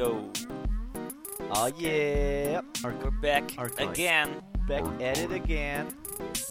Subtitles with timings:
[0.00, 0.30] go.
[1.50, 3.88] Oh yeah, We're back Archive.
[3.90, 4.28] again.
[4.66, 5.86] back at it again.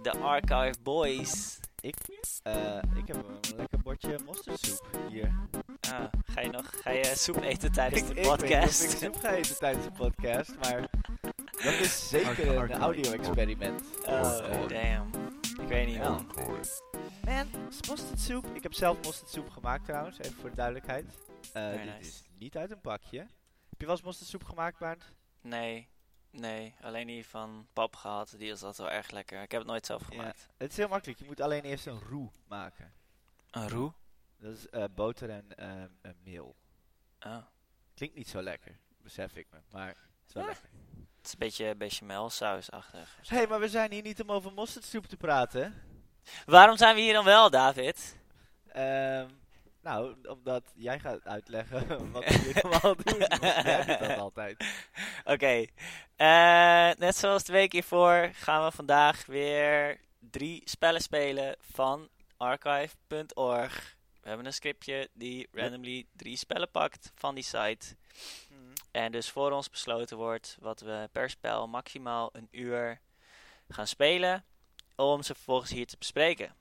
[0.04, 1.60] The Archive Boys.
[1.82, 1.96] Ik,
[2.44, 5.32] eh, ik heb een lekker bordje mosterdsoep hier.
[5.92, 8.40] Ah, ga je nog ga je soep eten tijdens de ik, ik weet niet of
[8.40, 8.84] podcast?
[8.84, 10.90] ik soep ga eten tijdens de podcast, maar
[11.52, 13.82] dat is zeker een audio-experiment.
[14.06, 15.10] oh, damn.
[15.62, 16.26] Ik weet niet man.
[17.26, 17.50] En
[17.88, 18.46] mosterdsoep.
[18.54, 21.06] Ik heb zelf mosterdsoep gemaakt trouwens, even voor de duidelijkheid.
[21.54, 22.00] Eh, dit nice.
[22.00, 23.26] is niet uit een pakje.
[23.80, 25.04] Heb je wel eens mosterdsoep gemaakt, Bernd?
[25.42, 25.90] Nee,
[26.32, 26.76] nee.
[26.82, 28.34] Alleen die van pap gehad.
[28.38, 29.42] Die is altijd wel erg lekker.
[29.42, 30.48] Ik heb het nooit zelf gemaakt.
[30.58, 31.20] Het is heel makkelijk.
[31.20, 32.94] Je moet alleen eerst een roux maken.
[33.52, 33.94] Een roe?
[34.38, 35.58] Dat is eh, boter en
[36.02, 36.56] eh, meel.
[37.20, 37.38] Oh.
[37.94, 39.58] Klinkt niet zo lekker, besef ik me.
[39.72, 40.50] Maar het is wel Ja.
[40.50, 40.70] lekker.
[41.18, 43.18] Het is een beetje bechamelsausachtig.
[43.28, 45.82] Hé, hey, maar we zijn hier niet om over mosterdsoep te praten.
[46.46, 48.18] Waarom zijn we hier dan wel, David?
[48.68, 49.30] Ehm,
[49.82, 53.20] nou, omdat jij gaat uitleggen wat we hier allemaal doen.
[53.64, 54.66] Jij doet dat altijd.
[55.24, 55.66] Oké,
[56.16, 63.98] eh, net zoals de week hiervoor gaan we vandaag weer drie spellen spelen van archive.org.
[64.22, 67.96] We hebben een scriptje die randomly drie spellen pakt van die site.
[68.92, 73.02] En dus voor ons besloten wordt wat we per spel maximaal een uur
[73.70, 74.44] gaan spelen.
[74.96, 76.56] Om ze vervolgens hier te bespreken.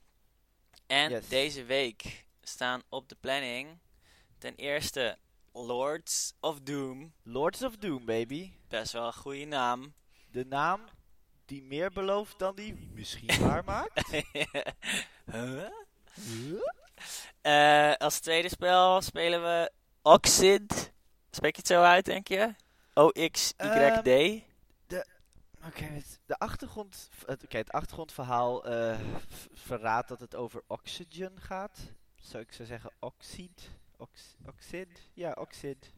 [0.87, 1.29] En Yes.
[1.29, 3.79] deze week staan op de planning
[4.39, 5.19] ten eerste
[5.53, 7.13] Lords of Doom.
[7.23, 8.53] Lords of Doom, baby.
[8.69, 9.95] Best wel een goede naam.
[10.31, 10.81] De naam
[11.45, 14.11] die meer belooft dan die misschien waar maakt.
[15.31, 15.65] Huh?
[17.41, 19.71] Eh, als tweede spel spelen we
[20.03, 20.93] Oxid.
[21.31, 22.55] Spreek je het zo uit, denk je?
[22.95, 24.43] O-X-Y-D.
[25.67, 28.99] Oké, het- de achtergrond, het, het achtergrondverhaal eh,
[29.55, 31.79] verraadt dat het over oxygen gaat.
[32.29, 33.71] Zou ik zo zeggen oxid?
[33.97, 34.89] Ox, oxid?
[35.15, 35.93] Ja, oxid.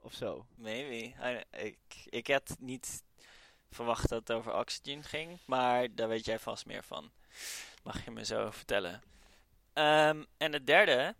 [0.00, 0.46] Of zo.
[0.54, 1.14] Maybe.
[1.30, 3.02] I- ik, ik had niet
[3.70, 5.38] verwacht dat het over Oxygen ging.
[5.44, 7.10] Maar daar weet jij vast meer van.
[7.82, 9.02] Mag je me zo vertellen.
[9.72, 11.14] Ehm, en het derde.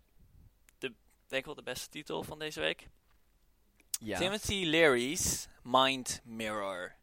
[0.77, 0.93] De,
[1.27, 2.87] denk ik wel de beste titel van deze week.
[3.99, 4.17] Ja.
[4.17, 6.95] Timothy Leary's Mind Mirror.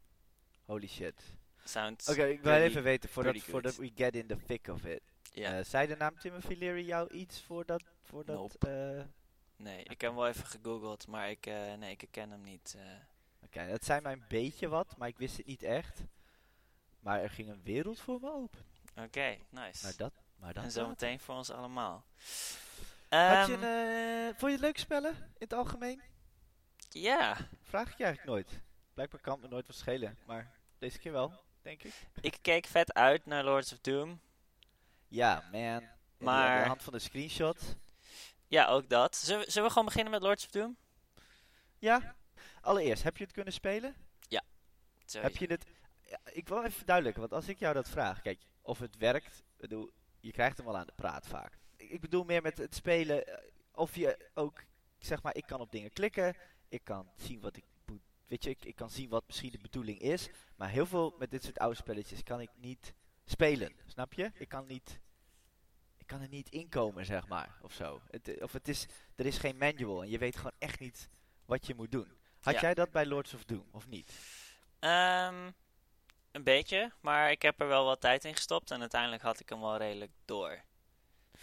[0.65, 1.22] Holy shit.
[1.65, 5.03] Sounds Oké, ik wil even weten, voordat, we get in the thick of it.
[5.30, 5.58] Ja.
[5.58, 7.82] Eh, zei de naam Timothy Leary jou iets voordat...
[8.02, 8.68] voordat Nope.
[8.98, 9.04] eh,
[9.56, 12.76] Nee, ik heb hem wel even gegoogeld, maar ik, eh, nee, ik ken hem niet.
[13.44, 16.02] Oké, dat zei mij een beetje wat, maar ik wist het niet echt.
[17.00, 18.60] Maar er ging een wereld voor me open.
[18.96, 19.84] Oké, nice.
[19.84, 20.12] Maar dat...
[20.36, 22.04] Maar dat en zometeen voor ons allemaal.
[23.08, 26.02] Had je Ehm, een, eh, vond je het leuk spellen in het algemeen?
[26.88, 28.60] Ja, Vraag ik je eigenlijk nooit.
[28.94, 31.94] Blijkbaar kan het me nooit wat schelen, maar deze keer wel, denk ik.
[32.20, 34.20] ik keek vet uit naar Lords of Doom.
[35.10, 35.88] Ja, man.
[36.19, 37.76] Maar- Aan de hand van de screenshot.
[38.47, 39.16] Ja, ook dat.
[39.16, 40.76] Zullen we, zullen we gewoon beginnen met Lords of Doom?
[41.78, 42.15] Ja.
[42.60, 43.94] Allereerst, heb je het kunnen spelen?
[45.04, 45.26] Sorry.
[45.26, 45.65] Heb je het...
[46.04, 49.43] Ja, ik wil even verduidelijken, want als ik jou dat vraag, kijk, of het werkt,
[49.56, 49.91] bedoel,
[50.21, 51.59] je krijgt hem wel aan de praat vaak.
[51.77, 53.34] Ik, ik bedoel meer met het spelen, eh,
[53.72, 54.65] of je ook,
[54.98, 56.37] zeg maar, ik kan op dingen klikken,
[56.69, 59.59] ik kan zien wat ik moet, weet je, ik, ik kan zien wat misschien de
[59.59, 62.94] bedoeling is, maar heel veel met dit soort oude spelletjes kan ik niet
[63.30, 64.30] spelen, snap je?
[64.34, 65.00] Ik kan niet,
[65.98, 68.00] ik kan er niet inkomen, zeg maar, of zo.
[68.10, 68.86] Het, eh, of het is,
[69.16, 71.08] er is geen manual en je weet gewoon echt niet
[71.44, 72.18] wat je moet doen.
[72.41, 72.60] Had Ja.
[72.60, 74.12] jij dat bij Lords of Doom, of niet?
[74.78, 75.50] Ehm,
[76.30, 79.48] een beetje, maar ik heb er wel wat tijd in gestopt en uiteindelijk had ik
[79.48, 80.62] hem wel redelijk door.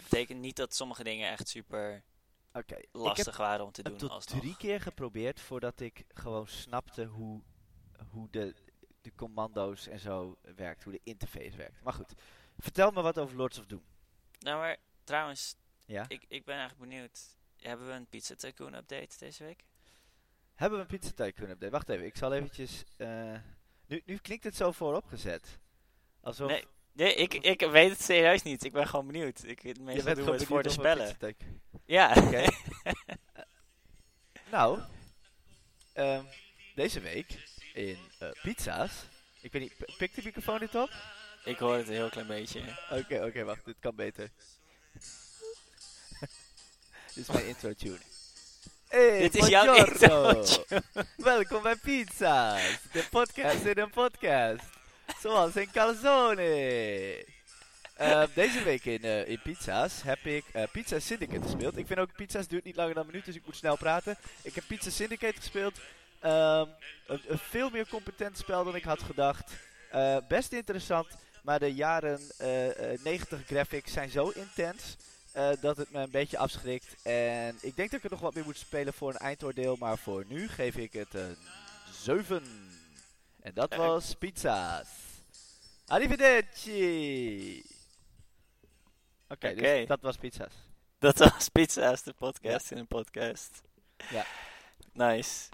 [0.02, 2.04] Betekent niet dat sommige dingen echt super
[2.52, 3.98] ik heb lastig waren om te heb doen.
[4.00, 4.40] tot alsnog.
[4.40, 7.42] drie keer geprobeerd voordat ik gewoon snapte hoe,
[8.08, 8.54] hoe de,
[9.08, 11.82] de commando's en zo werkt, hoe de interface werkt.
[11.82, 12.12] Maar goed,
[12.58, 13.84] vertel me wat over Lords of Doom.
[14.38, 16.04] Nou, maar trouwens, Ja?
[16.08, 17.20] ik, ik ben eigenlijk benieuwd.
[17.60, 19.64] Hebben we een Pizza Tycoon update deze week?
[20.54, 21.72] Hebben we een pizza tycoon update?
[21.72, 22.84] Wacht even, ik zal eventjes...
[22.96, 23.34] eh,
[23.86, 25.58] nu, nu klinkt het zo vooropgezet.
[26.20, 26.50] Alsof...
[26.50, 28.64] Nee, nee ik, ik weet het serieus niet.
[28.64, 29.42] Ik ben gewoon benieuwd.
[29.44, 31.16] Ik, je meestal bent doen gewoon we het voor de spellen.
[31.84, 32.14] Ja.
[32.16, 32.44] Oké.
[34.50, 34.80] Nou,
[36.74, 38.90] deze week in eh, pizza's...
[39.40, 40.90] Ik weet niet, pikt de microfoon dit op?
[41.44, 42.60] ik hoor het een heel klein beetje.
[42.90, 44.30] Oké, oké, wacht, dit kan beter.
[47.14, 47.98] dit is mijn intro tune.
[48.88, 50.44] Hey, Dit is jouw intro
[51.16, 54.64] Welkom bij Pizza's, de podcast in een podcast.
[55.20, 57.24] Zoals een calzone.
[57.94, 61.76] Eh, deze week in, eh, in Pizza's heb ik eh, Pizza Syndicate gespeeld.
[61.76, 64.16] Ik vind ook Pizza's duurt niet langer dan een minuut, dus ik moet snel praten.
[64.42, 65.80] Ik heb Pizza Syndicate gespeeld.
[66.20, 66.66] Ehm,
[67.06, 69.52] een, een veel meer competent spel dan ik had gedacht.
[69.90, 71.06] Eh, best interessant,
[71.42, 74.96] maar de jaren eh, eh, 90 graphics zijn zo intens.
[75.32, 77.02] eh, dat het me een beetje afschrikt.
[77.02, 79.76] En ik denk dat ik er nog wat meer moet spelen voor een eindoordeel.
[79.76, 81.36] Maar voor nu geef ik het een
[81.92, 82.42] 7.
[83.40, 84.88] En dat was pizza's.
[85.86, 87.62] Arrivederci!
[89.28, 89.54] Oké, Oké.
[89.54, 90.52] dus dat was pizza's.
[90.98, 93.60] Dat was Pizza's, de podcast in een podcast.
[94.10, 94.24] Ja.
[94.92, 95.48] Nice.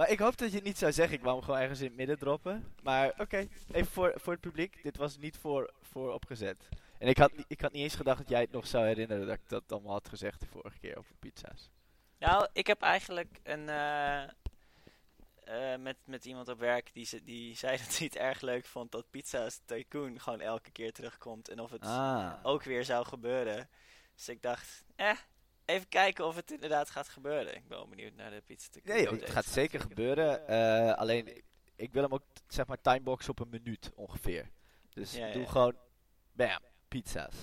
[0.00, 1.16] Maar ik hoop dat je het niet zou zeggen.
[1.16, 2.74] Ik wou hem gewoon ergens in het midden droppen.
[2.82, 4.82] Maar oké, even voor, voor het publiek.
[4.82, 6.68] Dit was niet voor, voor opgezet.
[6.98, 9.36] En ik had, ik had niet eens gedacht dat jij het nog zou herinneren dat
[9.36, 11.70] ik dat allemaal had gezegd de vorige keer over pizza's.
[12.18, 13.68] Nou, ik heb eigenlijk een.
[13.68, 18.40] eh, eh, met, met iemand op werk die, ze, die zei dat hij het erg
[18.40, 21.48] leuk vond dat Pizza's Tycoon gewoon elke keer terugkomt.
[21.48, 22.32] En of het Ah.
[22.42, 23.68] ook weer zou gebeuren.
[24.14, 25.16] Dus ik dacht, eh,
[25.70, 27.56] even kijken of het inderdaad gaat gebeuren.
[27.56, 28.94] Ik ben wel benieuwd naar de Pizza Tycoon.
[28.94, 30.48] Nee, het gaat zeker gebeuren.
[30.48, 31.42] Eh, alleen,
[31.76, 34.50] ik wil hem ook, zeg maar, timebox op een minuut ongeveer.
[34.90, 35.48] Dus ja, doe ja.
[35.48, 35.76] gewoon,
[36.32, 37.34] bam, pizza's.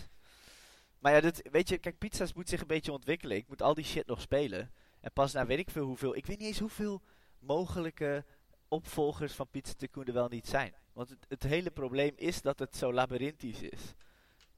[1.00, 3.38] Maar ja, dit, weet je, kijk, pizza's moet zich een beetje ontwikkelen.
[3.38, 4.72] Ik moet al die shit nog spelen.
[5.00, 7.02] En pas na weet ik veel hoeveel, ik weet niet eens hoeveel
[7.40, 8.26] mogelijke
[8.68, 10.74] opvolgers van Pizza Tycoon er wel niet zijn.
[10.94, 13.94] Want het, het hele probleem is dat het zo labyrinthisch is.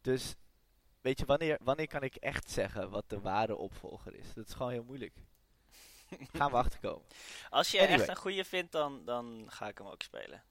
[0.01, 0.35] Dus,
[1.01, 4.33] weet je, wanneer, wanneer kan ik echt zeggen wat de ware opvolger is?
[4.33, 5.13] Dat is gewoon heel moeilijk.
[6.37, 7.05] Gaan we achterkomen.
[7.49, 7.99] Als je Anyway.
[7.99, 10.43] echt een goede vindt, dan, dan ga ik hem ook spelen.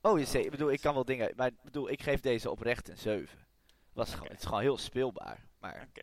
[0.00, 2.50] Oh, je zegt, ik bedoel, ik kan wel dingen, maar ik bedoel, ik geef deze
[2.50, 3.38] oprecht een 7.
[3.92, 6.02] Was gewoon, het is gewoon heel speelbaar, maar Oké.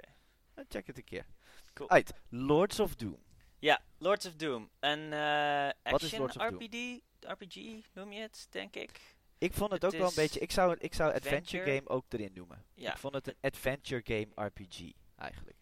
[0.54, 1.26] eh, check het een keer.
[1.74, 1.90] Cool.
[1.90, 3.24] Uit, Lords of Doom.
[3.60, 4.70] Ja, Lords of Doom.
[4.80, 7.02] Een eh Wat is action Lords of Doom?
[7.20, 7.56] RPG
[7.94, 9.16] noem je het, denk ik.
[9.42, 11.76] Ik vond het, Het ook wel een beetje, ik zou, ik zou Adventure adventure.
[11.76, 12.66] Game ook erin noemen.
[12.74, 12.92] Ja.
[12.92, 15.58] Ik vond het een Adventure Game RPG, eigenlijk.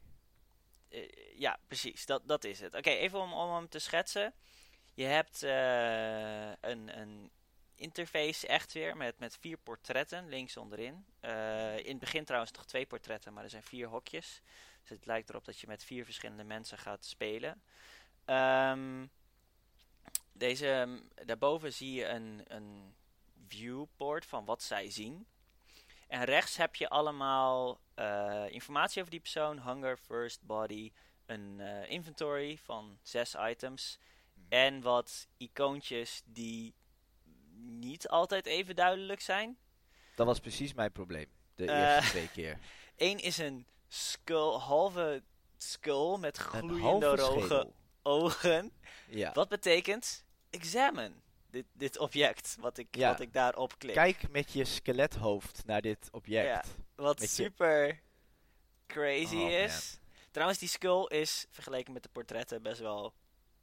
[0.89, 2.05] Eh, ja, precies.
[2.05, 2.73] Dat, dat is het.
[2.73, 4.33] Oké, even om, om hem te schetsen.
[4.93, 7.31] Je hebt eh, een, een
[7.75, 11.05] interface echt weer met, met vier portretten links onderin.
[11.19, 14.41] Eh, in het begin trouwens nog twee portretten, maar er zijn vier hokjes.
[14.81, 17.61] Dus het lijkt erop dat je met vier verschillende mensen gaat spelen.
[18.25, 19.05] Ehm,
[20.31, 22.97] deze, daarboven zie je een, een
[23.49, 25.27] viewport van wat zij zien.
[26.07, 30.91] En rechts heb je allemaal eh, informatie over die persoon, hunger, first, body,
[31.25, 33.99] een eh, inventory van zes items
[34.49, 36.73] en wat icoontjes die
[37.55, 39.57] niet altijd even duidelijk zijn.
[40.15, 42.59] Dat was precies mijn probleem, de Eh, eerste twee keer.
[42.97, 45.23] Eén is een skull, halve
[45.57, 47.73] skull met gloeiende roge schedel.
[48.03, 48.71] ogen.
[49.07, 49.31] Ja.
[49.31, 51.13] Wat betekent examine
[51.49, 53.09] dit, dit object wat ik, Ja.
[53.09, 53.93] wat ik daarop klik.
[53.95, 56.45] Kijk met je skelethoofd naar dit object.
[56.47, 56.63] Ja.
[56.95, 58.01] Wat met je- super
[58.87, 59.99] crazy Oh, is.
[60.31, 63.13] Trouwens, die skull is vergeleken met de portretten best wel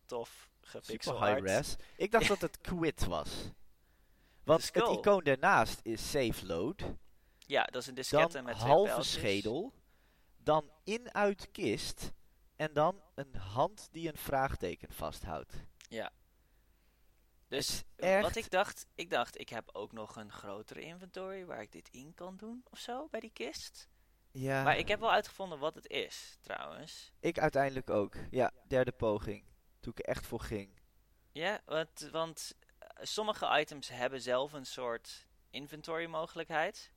[0.05, 1.77] tof Super gepixel high res.
[1.97, 3.31] Ik dacht dat het quit was.
[4.45, 6.83] Want het icoon daarnaast is save load.
[7.39, 9.13] Ja, dat is een diskette Dan met twee halve pijltjes.
[9.13, 9.73] schedel.
[10.37, 12.11] Dan in uit kist.
[12.57, 15.53] En dan een hand die een vraagteken vasthoudt.
[17.49, 21.45] Dus is wat echt- ik dacht, ik dacht, ik heb ook nog een grotere inventory
[21.45, 23.89] waar ik dit in kan doen of zo bij die kist.
[24.31, 27.13] Ja, Maar ik heb wel uitgevonden wat het is, trouwens.
[27.21, 28.15] ik uiteindelijk ook.
[28.31, 29.45] Ja, derde poging.
[29.81, 30.81] Toen ik er echt voor ging.
[31.33, 36.91] Ja, want, want eh, sommige items hebben zelf een soort inventory mogelijkheid.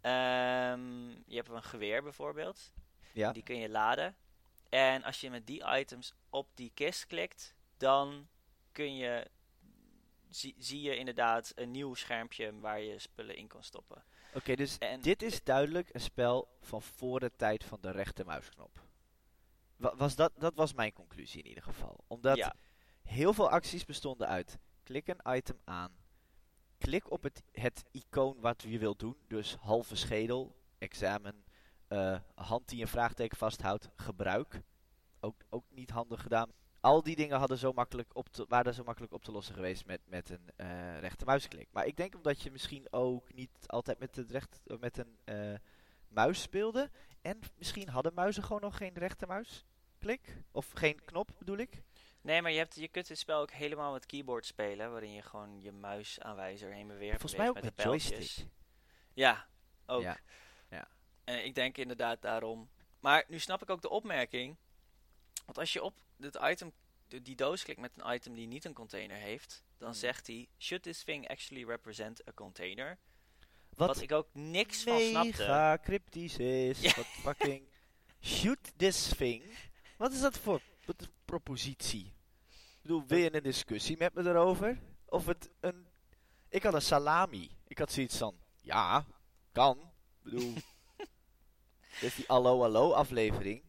[0.00, 2.72] Ehm, je hebt een geweer bijvoorbeeld.
[3.12, 3.32] Ja.
[3.32, 4.16] Die kun je laden.
[4.68, 8.28] En als je met die items op die kist klikt, dan
[8.72, 9.30] kun je,
[10.30, 14.04] zie, zie je inderdaad een nieuw schermpje waar je spullen in kan stoppen.
[14.34, 18.80] Oké, dus En dit is duidelijk een spel van voor de tijd van de rechtermuisknop.
[19.76, 22.04] Wa- Was dat, dat was mijn conclusie in ieder geval.
[22.06, 22.54] Omdat ja,
[23.02, 25.92] heel veel acties bestonden uit klik een item aan,
[26.78, 31.44] klik op het, het icoon wat je wilt doen, dus halve schedel, examen,
[31.88, 34.60] eh, hand die een vraagteken vasthoudt, gebruik.
[35.20, 36.50] Ook, ook niet handig gedaan.
[36.80, 39.86] Al die dingen hadden zo makkelijk op te, waren zo makkelijk op te lossen geweest
[39.86, 41.68] met, met een eh rechtermuisklik.
[41.72, 45.18] Maar ik denk omdat je misschien ook niet altijd met, het recht, eh, met een
[45.24, 45.58] eh,
[46.08, 46.90] muis speelde.
[47.20, 50.36] En misschien hadden muizen gewoon nog geen rechtermuisklik.
[50.50, 51.82] Of geen knop bedoel ik.
[52.20, 55.22] nee, maar je, hebt, je kunt dit spel ook helemaal met keyboard spelen, waarin je
[55.22, 57.20] gewoon je muisaanwijzer heen beweegt.
[57.20, 58.10] Volgens mij ook met, met de pijltjes.
[58.10, 58.46] joystick.
[59.12, 59.46] Ja,
[59.86, 60.02] ook.
[60.02, 60.18] Ja.
[60.70, 60.88] Ja.
[61.24, 62.70] En ik denk inderdaad daarom.
[63.00, 64.56] Maar nu snap ik ook de opmerking.
[65.44, 66.72] Want als je op het item,
[67.22, 69.98] die doos klikt met een item die niet een container heeft, dan Hmm.
[69.98, 72.98] zegt hij: Should this thing actually represent a container?
[73.74, 75.28] Wat, Wat, ik ook niks van snapte.
[75.42, 76.80] mega cryptisch is.
[76.80, 76.94] Ja.
[76.96, 77.68] Wat fucking...
[78.22, 79.42] Shoot this thing.
[79.96, 80.60] Wat is dat voor
[81.24, 82.04] propositie?
[82.06, 84.78] Ik bedoel, wil je een discussie met me erover?
[85.06, 85.86] Of het een...
[86.48, 87.50] Ik had een salami.
[87.66, 88.38] Ik had zoiets van...
[88.60, 89.06] Ja,
[89.52, 89.78] kan.
[89.78, 90.54] Ik bedoel...
[92.00, 93.62] Dus die Allo Allo aflevering,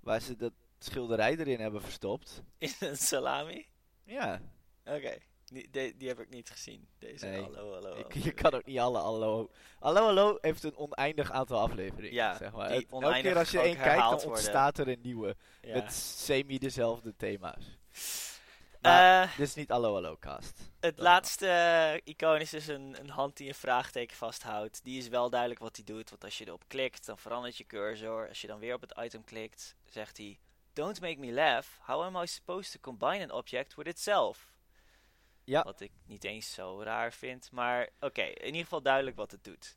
[0.00, 2.42] waar ze dat schilderij erin hebben verstopt.
[2.58, 3.66] In een salami?
[4.04, 4.40] Ja,
[4.84, 6.88] Oké, die, die, die heb ik niet gezien.
[6.98, 7.40] Deze Nee.
[7.42, 7.94] hallo, hallo.
[7.96, 8.24] ik, hallo.
[8.24, 9.50] je kan ook niet alle Allo...
[9.78, 12.70] Allo Allo heeft een oneindig aantal afleveringen, Ja, zeg maar.
[12.70, 14.30] Het- Elke keer als je één kijkt, dan herhaald worden.
[14.42, 15.36] ontstaat er een nieuwe.
[15.62, 15.74] Ja.
[15.74, 17.64] Met semi dezelfde thema's.
[18.80, 20.60] Maar Eh, dit is niet Allo Allo cast.
[20.80, 24.84] het laatste eh, icoon is dus een, een hand die een vraagteken vasthoudt.
[24.84, 27.66] Die is wel duidelijk wat hij doet, want als je erop klikt, dan verandert je
[27.66, 28.28] cursor.
[28.28, 30.38] Als je dan weer op het item klikt, zegt hij...
[30.76, 31.78] Don't make me laugh.
[31.86, 34.54] How am I supposed to combine an object with itself?
[35.44, 35.62] Ja.
[35.62, 39.44] Wat ik niet eens zo raar vind, maar oké, in ieder geval duidelijk wat het
[39.44, 39.76] doet.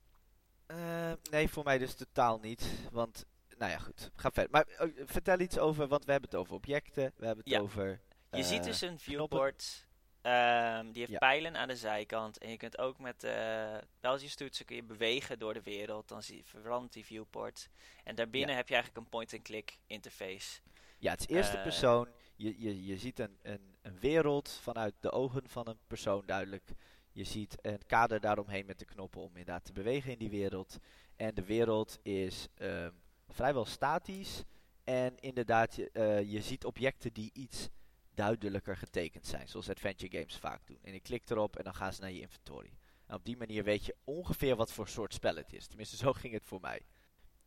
[0.66, 2.66] Eh, nee, voor mij dus totaal niet.
[2.92, 3.26] Want,
[3.58, 4.10] nou ja, goed.
[4.16, 4.52] Ga verder.
[4.52, 7.14] Maar eh, vertel iets over, want we hebben het over objecten.
[7.18, 7.60] We hebben het Ja.
[7.60, 8.02] over...
[8.32, 9.88] Je eh, ziet dus een viewport.
[10.22, 11.18] ehm, die heeft Ja.
[11.18, 12.38] pijlen aan de zijkant.
[12.38, 16.08] En je kunt ook met uh, Belgisch toetsen kun je bewegen door de wereld.
[16.08, 17.70] Dan zie, verandert die viewport.
[18.04, 18.56] En daarbinnen Ja.
[18.56, 20.60] heb je eigenlijk een point-and-click interface.
[21.00, 22.08] Ja, het is eerste eh, persoon.
[22.36, 26.72] Je, je, je ziet een, een, een wereld vanuit de ogen van een persoon duidelijk.
[27.12, 30.78] Je ziet een kader daaromheen met de knoppen om inderdaad te bewegen in die wereld.
[31.16, 32.92] En de wereld is ehm,
[33.28, 34.44] vrijwel statisch.
[34.84, 37.70] En inderdaad, je, eh, je ziet objecten die iets
[38.14, 39.48] duidelijker getekend zijn.
[39.48, 40.80] Zoals adventure games vaak doen.
[40.82, 42.72] En je klikt erop en dan gaan ze naar je inventory.
[43.06, 45.68] En op die manier weet je ongeveer wat voor soort spel het is.
[45.68, 46.82] Tenminste, zo ging het voor mij.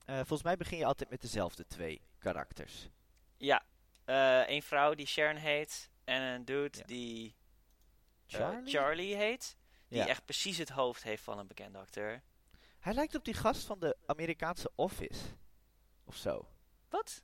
[0.05, 2.89] Eh, volgens mij begin je altijd met dezelfde twee karakters.
[3.43, 3.63] Ja,
[4.05, 5.91] eh, een vrouw die Sharon heet.
[6.05, 6.85] En een dude Ja.
[6.85, 7.37] die
[8.27, 8.73] eh, Charlie?
[8.73, 9.57] Charlie heet.
[9.89, 10.07] Die Ja.
[10.07, 12.23] echt precies het hoofd heeft van een bekende acteur.
[12.79, 15.25] Hij lijkt op die gast van de Amerikaanse Office.
[16.05, 16.49] Of zo.
[16.89, 17.23] Wat?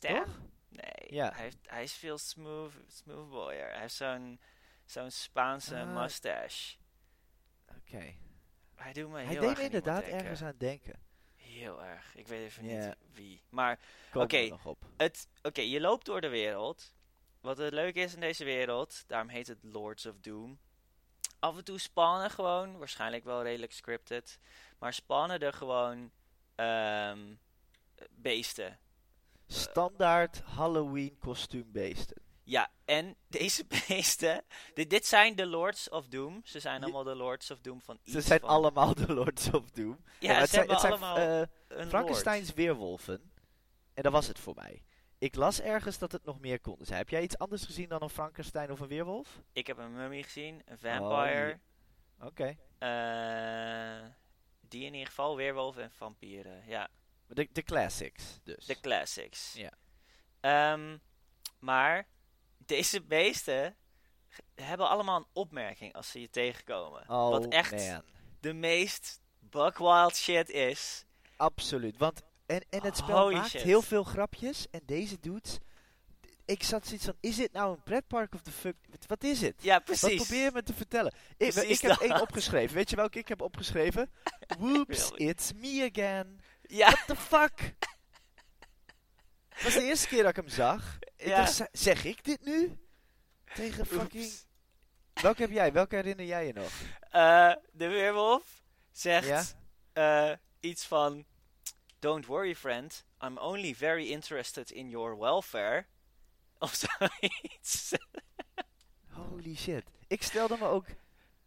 [0.00, 0.40] Toch?
[0.68, 1.30] Nee, Ja.
[1.32, 3.70] hij, heeft, hij is veel smooth, smooth boyer.
[3.70, 4.40] Hij heeft zo'n
[4.84, 5.94] zo'n Spaanse Ah.
[5.94, 6.76] mustache.
[7.78, 8.14] Oké.
[8.74, 11.05] Hij doet me heel Hij erg deed inderdaad ergens aan denken.
[11.56, 12.16] Heel erg.
[12.16, 13.42] Ik weet even niet wie.
[13.48, 13.78] Maar
[14.14, 14.58] Oké.
[14.96, 16.92] het, je loopt door de wereld.
[17.40, 20.58] Wat het leuke is in deze wereld, daarom heet het Lords of Doom.
[21.38, 24.38] Af en toe spannen gewoon, waarschijnlijk wel redelijk scripted,
[24.78, 26.10] maar spannen er gewoon
[26.54, 27.34] ehm,
[28.10, 28.78] beesten.
[29.46, 32.25] Standaard Halloween kostuumbeesten.
[32.48, 36.40] Ja, en deze beesten, dit, dit zijn de Lords of Doom.
[36.44, 39.50] Ze zijn allemaal de Lords of Doom van iets Ze zijn van- allemaal de Lords
[39.52, 40.04] of Doom.
[40.20, 43.32] Ja, het zijn, het zijn allemaal eh, een Frankensteins weerwolven.
[43.94, 44.82] En dat was het voor mij.
[45.18, 46.98] Ik las ergens dat het nog meer konden zijn.
[46.98, 49.40] Heb jij iets anders gezien dan een Frankenstein of een weerwolf?
[49.52, 51.60] Ik heb een mummy gezien, een Oh, vampire,
[52.20, 52.56] Oké.
[52.78, 54.10] eh,
[54.60, 56.62] die in ieder geval, weerwolven en vampieren.
[56.66, 56.88] Ja,
[57.26, 58.66] De, de classics dus.
[58.66, 59.52] de classics.
[59.52, 59.72] Ja.
[60.40, 60.98] Ehm,
[61.58, 62.06] maar
[62.66, 63.76] deze beesten
[64.54, 67.02] hebben allemaal een opmerking als ze je tegenkomen.
[67.08, 68.02] oh wat echt man.
[68.40, 71.04] de meest buckwild shit is.
[71.36, 71.96] Absoluut.
[71.98, 73.62] Want en, en het spel Holy maakt shit.
[73.62, 74.66] heel veel grapjes.
[74.70, 75.58] En deze dudes.
[76.44, 78.76] Ik zat zoiets van: is dit nou een pretpark of de fuck?
[78.90, 79.62] Wat- Wat is het?
[79.62, 80.16] Ja, Wat precies.
[80.22, 81.14] probeer je me te vertellen?
[81.36, 82.76] Ik, ik heb één opgeschreven.
[82.76, 84.10] Weet je welke ik heb opgeschreven?
[84.58, 86.40] Whoops, it's me again.
[86.62, 87.52] Ja, What the fuck?
[89.56, 90.98] Dat was de eerste keer dat ik hem zag.
[91.16, 91.36] Ik ja.
[91.36, 92.78] dacht, "Z- zeg ik dit nu?
[93.54, 94.24] Tegen fucking...
[94.24, 94.46] Oeps.
[95.12, 95.72] Welke heb jij?
[95.72, 96.70] Welke herinner jij je nog?
[97.10, 99.56] Eh, de weerwolf zegt
[99.92, 100.30] Ja?
[100.30, 101.24] eh, iets van...
[101.98, 103.04] Don't worry, friend.
[103.24, 105.86] I'm only very interested in your welfare.
[106.58, 107.92] Of zoiets.
[109.10, 109.84] Holy shit.
[110.08, 110.86] Ik stelde me ook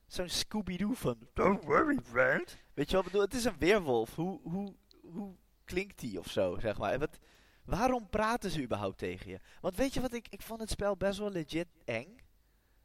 [0.08, 1.18] zo'n Scooby-Doo van...
[1.34, 2.58] Don't worry, friend.
[2.74, 3.26] Weet je wat ik bedoel?
[3.26, 4.16] Het is een weerwolf.
[4.16, 5.36] Hoe, hoe, hoe
[5.66, 6.92] klinkt die of zo, zeg maar?
[6.94, 7.18] En Wat,
[7.70, 9.40] waarom praten ze überhaupt tegen je?
[9.62, 12.18] Want weet je wat, ik, ik vond het spel best wel legit eng.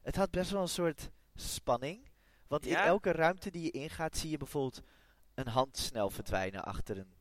[0.02, 2.08] Het had best wel een soort spanning.
[2.46, 4.82] Want in elke ruimte die je ingaat, zie je bijvoorbeeld
[5.34, 7.14] een hand snel verdwijnen achter een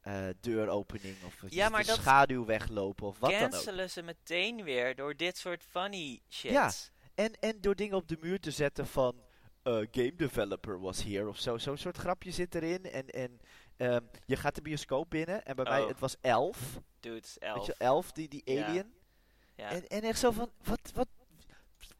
[0.00, 1.16] eh, deuropening.
[1.24, 3.50] Of Ja, maar dat schaduw weglopen of wat dan ook.
[3.50, 6.50] Cancelen ze meteen weer door dit soort funny shit.
[6.50, 6.72] Ja.
[7.14, 9.22] En, en door dingen op de muur te zetten van
[9.62, 11.58] eh, game developer was here of zo.
[11.58, 12.84] Zo'n soort grapje zit erin.
[12.84, 13.40] En, en
[13.76, 15.44] ehm, je gaat de bioscoop binnen.
[15.44, 15.88] En bij mij, Oh.
[15.88, 16.58] het was elf.
[17.00, 17.66] Dude, Weet elf.
[17.66, 18.94] je, elf, die, die alien.
[19.54, 19.70] Ja.
[19.70, 21.08] En, en echt zo van, wat, wat,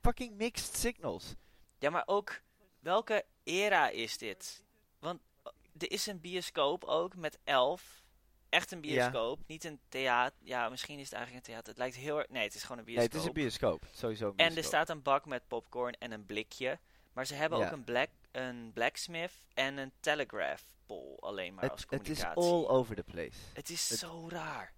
[0.00, 1.34] fucking mixed signals.
[1.78, 2.40] ja, maar ook,
[2.80, 4.62] welke era is dit?
[4.98, 8.04] Want eh, er is een bioscoop ook met elf.
[8.48, 8.94] Echt een Ja.
[9.10, 10.38] bioscoop, niet een theater.
[10.42, 11.68] Ja, misschien is het eigenlijk een theater.
[11.68, 12.28] Het lijkt heel erg...
[12.28, 13.12] Nee, het is gewoon een Nee, bioscoop.
[13.12, 13.86] het is een bioscoop.
[13.92, 14.64] Sowieso een En er bioscoop.
[14.74, 16.78] staat een bak met popcorn en een blikje.
[17.16, 17.66] Maar ze hebben Ja.
[17.66, 22.18] ook een, black, een blacksmith en een telegraph pole alleen maar als het, het is
[22.22, 22.52] communicatie.
[22.52, 23.38] all over the place.
[23.52, 24.74] Het is het- zo raar.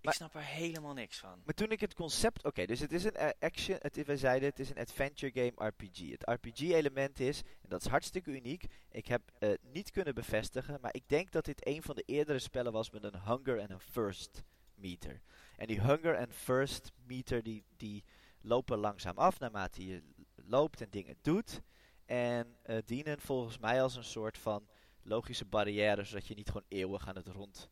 [0.00, 1.42] Ik snap er helemaal niks van.
[1.44, 2.44] Maar toen ik het concept...
[2.44, 3.76] Oké, dus het is een eh, action...
[3.80, 6.10] Het, is- wij zeiden het is een adventure game RPG.
[6.10, 8.64] Het RPG-element is, en dat is hartstikke uniek...
[8.90, 10.78] Ik heb eh, niet kunnen bevestigen...
[10.80, 12.90] Maar ik denk dat dit een van de eerdere spellen was...
[12.90, 14.42] met een hunger en een thirst
[14.74, 15.20] meter.
[15.56, 17.42] En die hunger en thirst meter...
[17.42, 18.04] Die, die
[18.40, 20.02] lopen langzaam af naarmate je
[20.46, 21.60] loopt en dingen doet.
[22.04, 24.68] En eh, dienen volgens mij als een soort van
[25.02, 26.04] logische barrière...
[26.04, 27.68] zodat je niet gewoon eeuwig aan het rond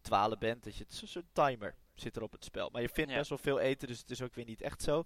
[0.00, 0.64] dwalen bent.
[0.64, 2.70] Dat je, het is een soort timer zit er op het spel.
[2.70, 3.16] Maar je vindt Ja.
[3.16, 5.04] best wel veel eten, dus het is ook weer niet echt zo.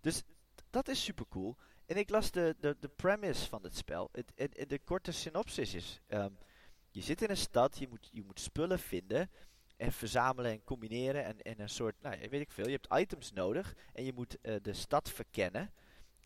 [0.00, 0.22] Dus
[0.70, 1.56] dat is super cool.
[1.86, 4.08] En ik las de, de, de premise van het spel.
[4.12, 6.00] Het, het- het- de korte synopsis is...
[6.06, 6.30] ehm,
[6.90, 9.30] je zit in een stad, je moet, je moet spullen vinden...
[9.76, 12.64] En verzamelen en combineren en, en een soort, nou ja, weet ik veel.
[12.66, 15.72] Je hebt items nodig en je moet eh, de stad verkennen.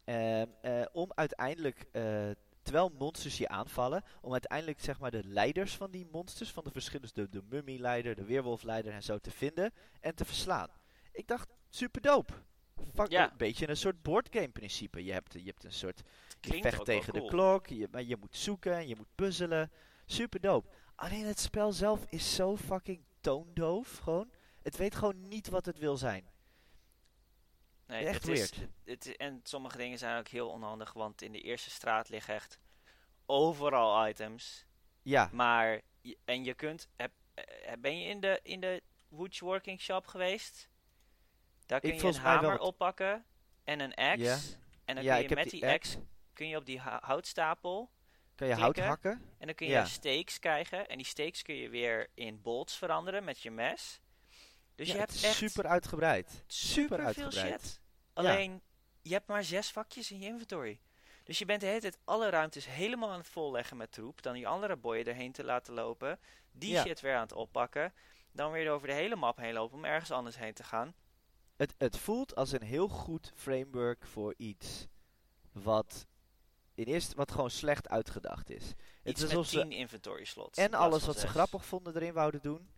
[0.06, 2.30] Ehm, eh, om uiteindelijk, eh,
[2.62, 6.70] terwijl monsters je aanvallen, om uiteindelijk zeg maar de leiders van die monsters, van de
[6.70, 10.68] verschillende, de, de mummy-leider, de weerwolf-leider en zo te vinden en te verslaan.
[11.12, 12.32] Ik dacht, super dope.
[12.94, 13.30] Fuck, Ja.
[13.30, 15.04] Een beetje een soort boardgame principe.
[15.04, 16.02] Je hebt, je hebt een soort
[16.40, 17.24] je vecht tegen cool.
[17.24, 19.70] de klok, je, maar je moet zoeken, je moet puzzelen.
[20.06, 20.68] Super dope.
[20.94, 24.30] Alleen het spel zelf is zo fucking toondoof, gewoon.
[24.62, 26.24] Het weet gewoon niet wat het wil zijn.
[27.86, 28.70] Nee, Echt het is, weird.
[28.84, 32.58] het, en sommige dingen zijn ook heel onhandig, want in de eerste straat liggen echt
[33.26, 34.64] overal items.
[35.02, 35.80] Ja, Maar,
[36.24, 40.68] en je kunt, heb, eh, ben je in de, in de woodworking shop geweest?
[41.66, 43.24] Daar kun Ik je een hamer oppakken
[43.64, 44.38] en een axe.
[44.84, 45.98] En dan Ja, kun je met die axe
[46.32, 47.90] kun je op die hou- houtstapel
[48.34, 49.10] kan je hout hakken?
[49.38, 49.84] en dan kun je Ja.
[49.84, 50.88] steaks krijgen.
[50.88, 54.00] En die steaks kun je weer in bolts veranderen met je mes.
[54.76, 56.42] Dus Ja, je het hebt is echt super uitgebreid.
[56.46, 57.60] super veel uitgebreid.
[57.62, 57.80] shit.
[58.12, 58.62] Alleen,
[59.02, 60.80] je hebt maar zes vakjes in je inventory.
[61.24, 64.22] Dus je bent de hele tijd alle ruimtes helemaal aan het volleggen met troep.
[64.22, 66.18] Dan die andere boyen erheen te laten lopen.
[66.52, 66.82] Die Ja.
[66.82, 67.92] shit weer aan het oppakken.
[68.32, 70.94] Dan weer over de hele map heen lopen om ergens anders heen te gaan.
[71.56, 74.86] Het, het voelt als een heel goed framework voor iets
[75.52, 76.06] wat,
[76.74, 78.64] in eerste, wat gewoon slecht uitgedacht is.
[78.66, 80.58] Het Iets is met alsof ze tien inventory slots.
[80.58, 82.68] en alles wat ze grappig vonden erin wouden doen.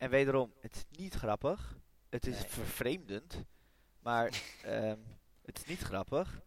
[0.00, 1.78] En wederom, het is niet grappig.
[2.08, 2.48] Het is Nee.
[2.48, 3.44] vervreemdend.
[3.98, 4.98] Maar ehm,
[5.42, 6.40] het is niet grappig.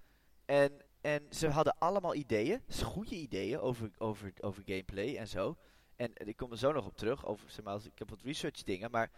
[0.45, 2.61] En, en ze hadden allemaal ideeën.
[2.83, 5.57] Goede ideeën over, over, over gameplay en zo.
[5.95, 7.25] En, en ik kom er zo nog op terug.
[7.25, 8.91] Over, zeg maar, als, ik heb wat research dingen.
[8.91, 9.11] Maar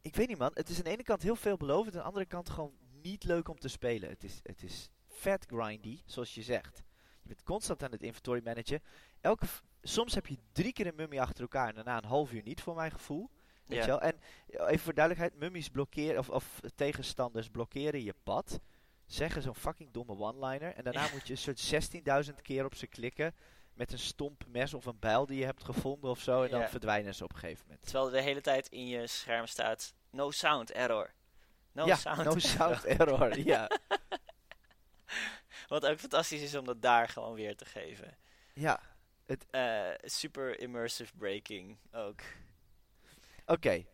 [0.00, 0.50] ik weet niet man.
[0.54, 1.94] Het is aan de ene kant heel veelbelovend.
[1.94, 4.08] Aan de andere kant gewoon niet leuk om te spelen.
[4.08, 6.82] Het is, het is vet grindy, zoals je zegt.
[7.22, 8.82] Je bent constant aan het inventory managen.
[9.20, 9.46] Elke,
[9.82, 12.60] soms heb je drie keer een mummy achter elkaar en daarna een half uur niet,
[12.60, 13.30] voor mijn gevoel.
[13.66, 13.84] Weet Ja.
[13.84, 14.00] je wel?
[14.00, 18.60] En eh, even voor duidelijkheid, mummies blokkeren, of, of tegenstanders blokkeren je pad.
[19.06, 20.74] Zeggen zo'n fucking domme one-liner.
[20.74, 21.10] En daarna Ja.
[21.12, 21.60] moet je een soort
[22.30, 23.34] 16.000 keer op ze klikken.
[23.74, 26.42] Met een stomp mes of een bijl die je hebt gevonden of zo.
[26.42, 27.82] En dan verdwijnen ze op een gegeven moment.
[27.84, 31.12] Terwijl er de hele tijd in je scherm staat: no sound error.
[31.72, 32.40] No ja, sound no error.
[32.40, 33.38] sound error.
[33.38, 33.70] ja.
[35.68, 38.16] Wat ook fantastisch is om dat daar gewoon weer te geven.
[38.54, 38.80] ja,
[39.50, 42.20] Eh, super immersive breaking ook.
[43.46, 43.84] oké.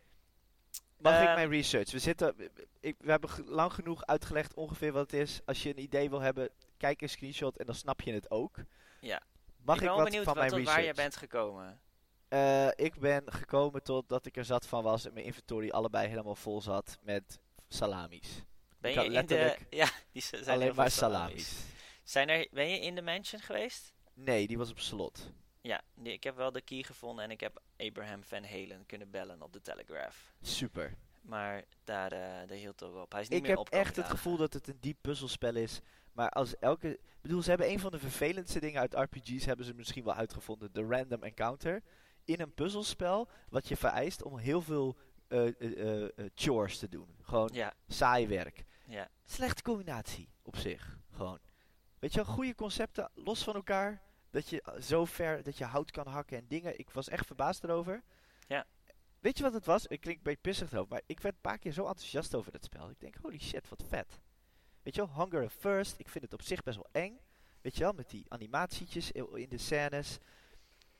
[0.97, 1.91] Mag ik Ehm, mijn research?
[1.91, 2.35] We, zitten,
[2.79, 5.41] ik, we hebben lang genoeg uitgelegd ongeveer wat het is.
[5.45, 8.57] Als je een idee wil hebben, kijk een screenshot en dan snap je het ook.
[8.99, 9.21] Ja.
[9.57, 10.77] Mag ik ik, ben wat benieuwd van wat, mijn tot research?
[10.77, 11.81] waar je bent gekomen.
[12.27, 16.07] Eh, ik ben gekomen tot dat ik er zat van was en mijn inventory allebei
[16.07, 18.41] helemaal vol zat met salamis.
[18.79, 19.57] Ben je in de...
[19.69, 21.63] Ja, die zijn Alleen maar salamis.
[22.03, 23.93] Zijn er, ben je in de mansion geweest?
[24.15, 25.31] Nee, die was op slot.
[25.61, 29.09] Ja, die- ik heb wel de key gevonden en ik heb Abraham Van Halen kunnen
[29.11, 30.31] bellen op de Telegraph.
[30.41, 30.93] Super.
[31.21, 33.11] Maar daar, eh daar hield het ook op.
[33.11, 34.97] Hij is niet Ik meer heb op komen echt het gevoel dat het een diep
[35.01, 35.81] puzzelspel is.
[36.13, 36.89] Maar als elke...
[36.89, 40.13] Ik bedoel, ze hebben een van de vervelendste dingen uit RPG's hebben ze misschien wel
[40.13, 40.73] uitgevonden.
[40.73, 41.81] De random encounter.
[42.25, 44.97] In een puzzelspel wat je vereist om heel veel
[45.27, 47.15] eh, eh, chores te doen.
[47.21, 48.63] Gewoon Ja, saai werk.
[48.87, 49.09] ja.
[49.25, 50.97] Slechte combinatie op zich.
[51.11, 51.39] Gewoon.
[52.05, 54.01] Weet je wel, goede concepten los van elkaar.
[54.29, 56.79] Dat je zo ver dat je hout kan hakken en dingen.
[56.79, 58.03] Ik was echt verbaasd erover.
[58.47, 58.65] Ja.
[59.19, 59.87] Weet je wat het was?
[59.87, 62.51] Ik klink een beetje pissig erover, maar ik werd een paar keer zo enthousiast over
[62.51, 62.89] dat spel.
[62.89, 64.19] Ik denk, holy shit, wat vet.
[64.83, 65.99] Weet je wel, Hunger First.
[65.99, 67.19] Ik vind het op zich best wel eng.
[67.61, 70.17] Weet je wel, met die animatietjes in de scènes.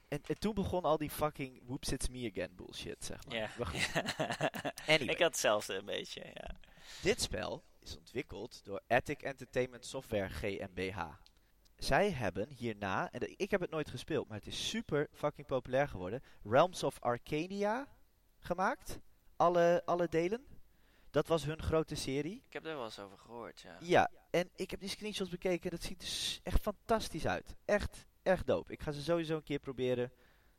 [0.08, 3.36] En, en toen begon al die fucking whoops it's me again bullshit, zeg maar.
[3.36, 3.50] ja.
[4.94, 5.14] Anyway.
[5.14, 6.60] ik had hetzelfde een beetje, ja.
[7.02, 11.06] Dit spel is ontwikkeld door Attic Entertainment Software GmbH.
[11.78, 15.88] Zij hebben hierna, en ik heb het nooit gespeeld, maar het is super fucking populair
[15.88, 17.88] geworden, Realms of Arcadia
[18.40, 19.00] gemaakt.
[19.36, 20.46] Alle, alle delen.
[21.10, 22.44] Dat was hun grote serie.
[22.48, 23.78] Ik heb er wel eens over gehoord, ja.
[23.80, 25.72] Ja, en ik heb die screenshots bekeken.
[25.72, 27.56] Dat ziet er echt fantastisch uit.
[27.66, 28.72] Echt, echt dope.
[28.72, 30.12] Ik ga ze sowieso een keer proberen.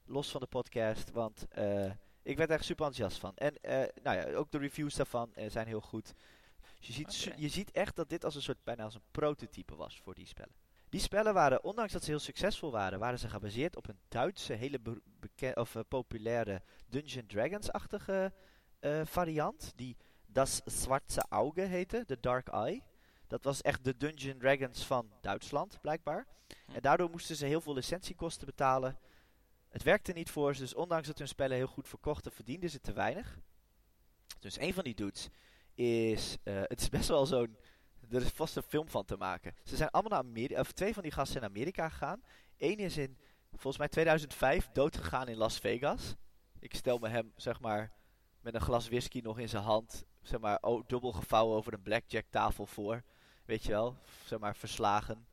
[0.04, 1.10] Los van de podcast.
[1.10, 1.90] Want eh,
[2.22, 3.36] Ik werd er echt super enthousiast van.
[3.36, 6.14] En eh, nou ja, ook de reviews daarvan eh, zijn heel goed.
[6.86, 9.76] Dus je, ziet, je ziet echt dat dit als een soort, bijna als een prototype
[9.76, 10.54] was voor die spellen.
[10.88, 14.52] Die spellen waren, ondanks dat ze heel succesvol waren, waren ze gebaseerd op een Duitse,
[14.52, 14.80] hele
[15.54, 18.32] of, eh, populaire Dungeon Dragons-achtige
[18.80, 19.72] eh, variant.
[19.76, 19.96] Die
[20.26, 22.82] Das Schwarze Auge heette, The Dark Eye.
[23.26, 26.26] Dat was echt de Dungeon Dragons van Duitsland, blijkbaar.
[26.66, 26.72] Hm.
[26.72, 28.98] En daardoor moesten ze heel veel licentiekosten betalen.
[29.68, 32.80] Het werkte niet voor ze, dus ondanks dat hun spellen heel goed verkochten, verdienden ze
[32.80, 33.38] te weinig.
[34.40, 35.28] Dus een van die dudes
[35.76, 37.56] is, eh, het is best wel zo'n,
[38.10, 39.54] er is vast een film van te maken.
[39.64, 42.22] Ze zijn allemaal naar Amerika, of twee van die gasten zijn naar Amerika gegaan.
[42.58, 43.16] Eén is in,
[43.50, 46.14] volgens mij 2005, doodgegaan in Las Vegas.
[46.58, 47.92] Ik stel me hem, zeg maar,
[48.40, 51.82] met een glas whisky nog in zijn hand, zeg maar, oh, dubbel gevouwen over een
[51.82, 53.02] blackjack tafel voor.
[53.44, 55.26] Weet je wel, zeg maar, verslagen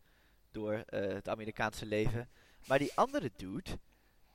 [0.51, 2.29] door eh, het Amerikaanse leven.
[2.67, 3.79] Maar die andere dude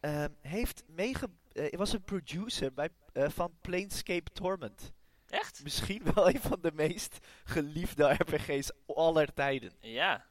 [0.01, 1.29] ehm, heeft meege...
[1.53, 4.93] eh, was een producer bij, van Planescape Torment.
[5.29, 5.63] Echt?
[5.63, 9.73] Misschien wel een van de meest geliefde RPG's aller tijden.
[9.81, 10.27] Ja,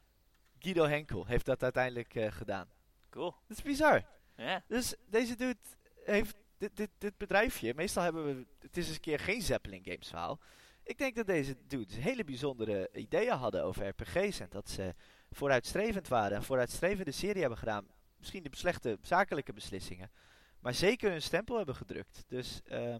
[0.59, 2.69] Guido Henkel heeft dat uiteindelijk eh, gedaan.
[3.09, 3.35] cool.
[3.47, 4.05] Dat is bizar.
[4.35, 4.63] Ja.
[4.67, 5.57] Dus deze dude
[6.05, 7.73] heeft dit, dit, dit bedrijfje.
[7.75, 8.45] Meestal hebben we.
[8.59, 10.39] Het is eens een keer geen Zeppelin Games verhaal.
[10.83, 14.39] Ik denk dat deze dudes hele bijzondere ideeën hadden over RPG's.
[14.39, 14.95] En dat ze
[15.31, 16.37] vooruitstrevend waren.
[16.37, 17.87] En vooruitstrevende serie hebben gedaan.
[18.17, 20.11] Misschien de slechte zakelijke beslissingen.
[20.59, 22.23] Maar zeker hun stempel hebben gedrukt.
[22.27, 22.99] Dus ehm,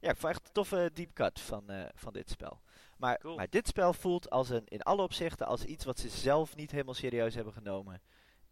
[0.00, 2.60] ja, ik vond echt een toffe deep cut van, eh, van dit spel.
[2.96, 3.36] Maar, Cool.
[3.36, 6.70] maar dit spel voelt als een, in alle opzichten als iets wat ze zelf niet
[6.70, 8.02] helemaal serieus hebben genomen.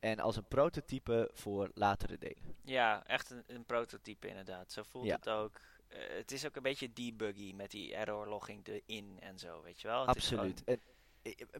[0.00, 2.56] En als een prototype voor latere delen.
[2.64, 4.72] Ja, echt een, een prototype inderdaad.
[4.72, 5.14] Zo voelt Ja.
[5.16, 5.60] het ook.
[5.88, 9.80] Eh, het is ook een beetje debuggy met die error logging erin en zo, weet
[9.80, 10.00] je wel.
[10.00, 10.64] Het Absoluut.
[10.64, 10.76] eh,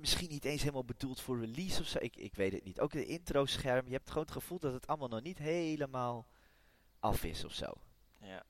[0.00, 1.98] misschien niet eens helemaal bedoeld voor release of zo.
[2.00, 2.80] Ik, ik weet het niet.
[2.80, 3.86] Ook de intro scherm.
[3.86, 6.26] Je hebt gewoon het gevoel dat het allemaal nog niet helemaal
[6.98, 7.72] af is of zo.
[8.20, 8.44] ja.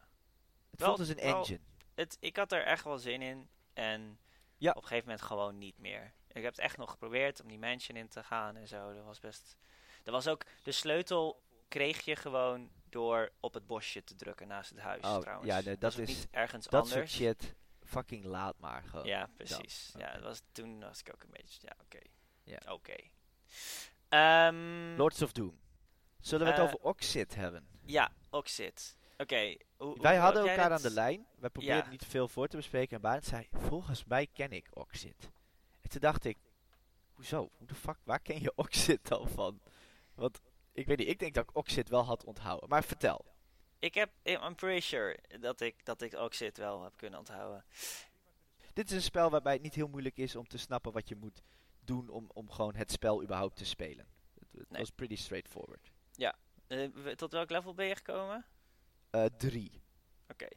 [0.75, 1.61] Het Wel- voelt als een wel- engine.
[1.95, 3.49] het, ik had er echt wel zin in.
[3.73, 4.19] En
[4.57, 4.71] Ja.
[4.71, 6.13] op een gegeven moment gewoon niet meer.
[6.29, 8.95] Ik heb het echt nog geprobeerd om die mansion in te gaan en zo.
[8.95, 9.57] Dat was best.
[10.03, 10.45] Dat was ook.
[10.63, 15.03] De sleutel kreeg je gewoon door op het bosje te drukken naast het huis.
[15.05, 15.49] Oh, trouwens.
[15.51, 17.15] ja, nee, dat is- niet ergens Dat soort anders.
[17.15, 17.55] shit.
[17.83, 19.07] Fucking laat maar gewoon.
[19.07, 19.93] Ja, precies.
[19.99, 21.59] Ja, dat was, toen was ik ook een beetje.
[21.63, 21.99] Ja, oké.
[22.43, 22.73] Ja.
[22.73, 22.97] Oké.
[24.09, 25.59] Ehm, Lords of Doom.
[26.21, 27.67] Zullen we het Eh, over Oxid hebben?
[27.85, 28.97] Ja, Oxid.
[29.17, 29.57] Oké.
[29.95, 31.27] Wij hadden elkaar aan de lijn.
[31.39, 31.91] Wij probeerden Ja.
[31.91, 32.97] niet veel voor te bespreken.
[32.97, 35.31] En Barend zei, volgens mij ken ik Oxid.
[35.81, 36.37] En toen dacht ik,
[37.15, 37.51] hoezo?
[37.59, 39.61] Hoe de fuck, waar ken je Oxid dan van?
[40.15, 40.41] Want,
[40.73, 42.69] ik weet niet, ik denk dat ik Oxid wel had onthouden.
[42.69, 43.25] Maar vertel.
[43.79, 47.65] Ik heb, I'm pretty sure dat ik, dat ik Oxid wel heb kunnen onthouden.
[48.73, 51.17] Dit is een spel waarbij het niet heel moeilijk is om te snappen wat je
[51.17, 51.43] moet
[51.81, 54.07] doen om, om gewoon het spel überhaupt te spelen.
[54.57, 54.81] Het, Nee.
[54.81, 55.91] was pretty straightforward.
[56.67, 58.45] Eh, w- tot welk level ben je gekomen?
[59.15, 59.83] Eh drie.
[60.29, 60.49] Oké.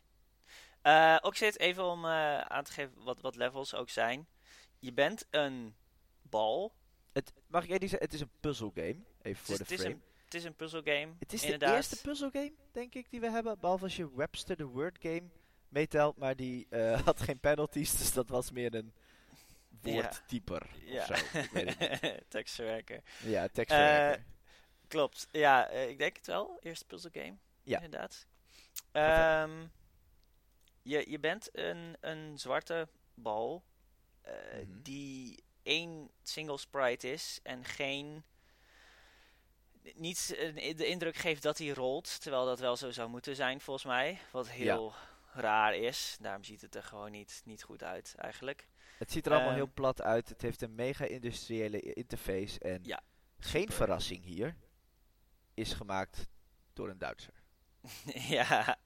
[0.82, 4.28] Eh Oxid, even om eh, aan te geven wat, wat levels ook zijn.
[4.80, 5.76] Je bent een
[6.22, 6.76] bal.
[7.14, 8.98] Het, mag ik eerlijk zeggen, het is een puzzelgame.
[9.22, 10.00] Even voor is- de het is frame.
[10.26, 11.14] Het is een puzzelgame.
[11.20, 11.70] Het is inderdaad.
[11.70, 13.60] de eerste puzzelgame, denk ik, die we hebben.
[13.60, 15.30] Behalve als je Webster de Word Game
[15.70, 16.18] meetelt.
[16.18, 16.68] Maar die
[17.06, 18.94] had geen penalties, dus dat was meer een
[19.82, 21.00] woordtyper Ja.
[21.10, 21.38] of zo.
[21.38, 22.24] Ik weet het niet.
[22.30, 23.02] Tekstverwerker.
[23.24, 24.26] Ja, tekstverwerker.
[24.88, 25.28] Klopt.
[25.32, 26.58] Ja, ik denk het wel.
[26.62, 27.38] Eerste puzzelgame.
[27.64, 27.82] Ja.
[27.82, 28.28] Inderdaad.
[28.98, 29.66] Ehm,
[30.82, 33.64] je, je bent een, een zwarte bal
[34.22, 34.34] eh,
[34.68, 34.82] Mhm.
[34.82, 38.24] die één single sprite is en geen
[39.94, 43.62] niet eh, de indruk geeft dat hij rolt, terwijl dat wel zo zou moeten zijn
[43.62, 44.94] volgens mij, wat heel
[45.34, 46.18] raar is.
[46.22, 48.68] Daarom ziet het er gewoon niet, niet goed uit eigenlijk.
[48.98, 50.30] het ziet er allemaal ehm, heel plat uit.
[50.30, 52.60] Het heeft een mega industriële interface.
[52.60, 53.02] En Ja,
[53.40, 54.56] geen verrassing hier.
[55.54, 56.28] Is gemaakt
[56.74, 57.34] door een Duitser.
[58.38, 58.78] ja,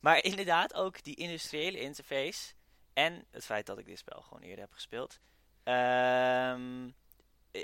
[0.00, 2.52] maar inderdaad ook die industriële interface
[2.92, 5.20] en het feit dat ik dit spel gewoon eerder heb gespeeld,
[5.62, 6.90] ehm,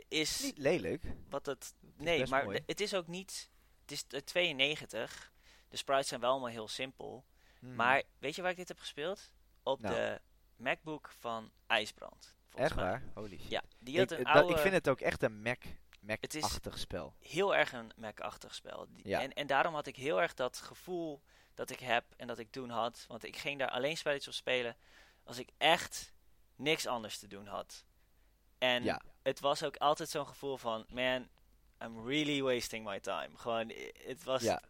[0.09, 1.03] is Niet lelijk.
[1.29, 1.75] wat het...
[1.97, 3.51] Nee, maar het is ook niet...
[3.83, 5.33] Het is de 92,
[5.69, 7.25] de sprites zijn wel allemaal heel simpel,
[7.59, 7.75] Hmm.
[7.75, 9.31] maar weet je waar ik dit heb gespeeld?
[9.63, 9.95] Op Nou.
[9.95, 10.21] de
[10.57, 12.35] MacBook van IJsbrand.
[12.55, 13.03] Echt waar?
[13.15, 13.51] Holy shit.
[13.51, 14.53] Ja, die Ik, had een oude...
[14.55, 15.63] ik vind het ook echt een Mac,
[16.03, 17.15] Mac-achtig spel.
[17.21, 18.87] heel erg een Mac-achtig spel.
[18.97, 19.21] Ja.
[19.21, 21.23] En, en daarom had ik heel erg dat gevoel
[21.55, 23.05] dat ik heb en dat ik toen had.
[23.09, 24.77] Want ik ging daar alleen spelletjes op spelen
[25.25, 26.13] als ik echt
[26.57, 27.85] niks anders te doen had.
[28.59, 29.01] En Ja.
[29.23, 31.29] het was ook altijd zo'n gevoel van, man,
[31.83, 33.29] I'm really wasting my time.
[33.37, 33.73] Gewoon,
[34.07, 34.43] het was...
[34.43, 34.63] Ja.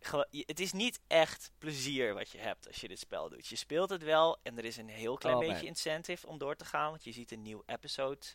[0.00, 3.46] Gewoon, het is niet echt plezier wat je hebt als je dit spel doet.
[3.46, 5.66] Je speelt het wel en er is een heel klein Oh, beetje man.
[5.66, 6.90] incentive om door te gaan.
[6.90, 8.26] Want je ziet een nieuw episode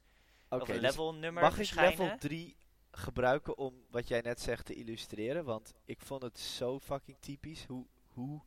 [0.50, 2.56] Of een dus level nummer mag ik level 3
[2.92, 5.46] gebruiken om wat jij net zegt te illustreren?
[5.46, 8.42] Want ik vond het zo fucking typisch hoe, hoe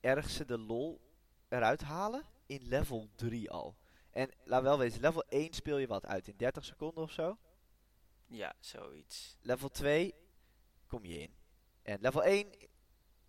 [0.00, 1.00] erg ze de lol
[1.48, 3.76] eruit halen in level 3 al.
[4.10, 7.38] En laat wel wezen, level 1 speel je wat uit in 30 seconden of zo.
[8.26, 9.36] Ja, zoiets.
[9.40, 10.14] Level 2
[10.86, 11.34] kom je in.
[11.82, 12.52] En level 1,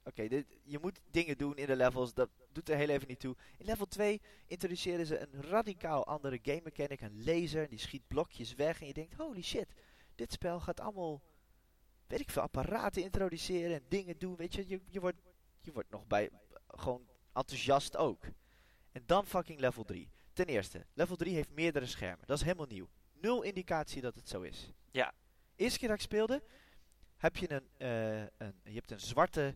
[0.03, 3.19] oké, dit- je moet dingen doen in de levels, dat doet er heel even niet
[3.19, 3.35] toe.
[3.57, 8.53] In level 2 introduceren ze een radicaal andere game mechanic, een laser, die schiet blokjes
[8.53, 9.73] weg en je denkt, holy shit,
[10.15, 11.21] dit spel gaat allemaal,
[12.07, 15.21] weet ik veel, apparaten introduceren en dingen doen, weet je, je, je, wordt,
[15.61, 16.29] je wordt nog bij,
[16.67, 18.23] gewoon enthousiast ook.
[18.91, 20.09] En dan fucking level 3.
[20.33, 22.89] Ten eerste, level 3 heeft meerdere schermen, dat is helemaal nieuw.
[23.13, 24.71] Nul indicatie dat het zo is.
[24.91, 25.13] Ja.
[25.55, 26.43] Eerste keer dat ik speelde,
[27.17, 29.55] heb je een, eh, een, je hebt een zwarte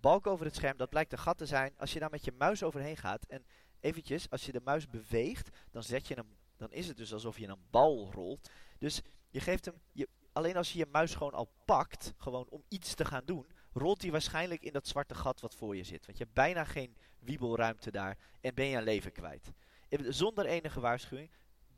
[0.00, 0.76] balk over het scherm.
[0.76, 1.74] Dat blijkt een gat te zijn.
[1.76, 3.44] Als je daar met je muis overheen gaat en
[3.80, 7.38] eventjes, als je de muis beweegt, dan zet je hem, dan is het dus alsof
[7.38, 8.50] je een bal rolt.
[8.78, 12.64] Dus je geeft hem, je, alleen als je je muis gewoon al pakt, gewoon om
[12.68, 16.06] iets te gaan doen, rolt hij waarschijnlijk in dat zwarte gat wat voor je zit.
[16.06, 19.52] Want je hebt bijna geen wiebelruimte daar en ben je een leven kwijt.
[19.88, 21.30] Eh, Zonder enige waarschuwing.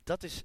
[0.03, 0.43] Dat is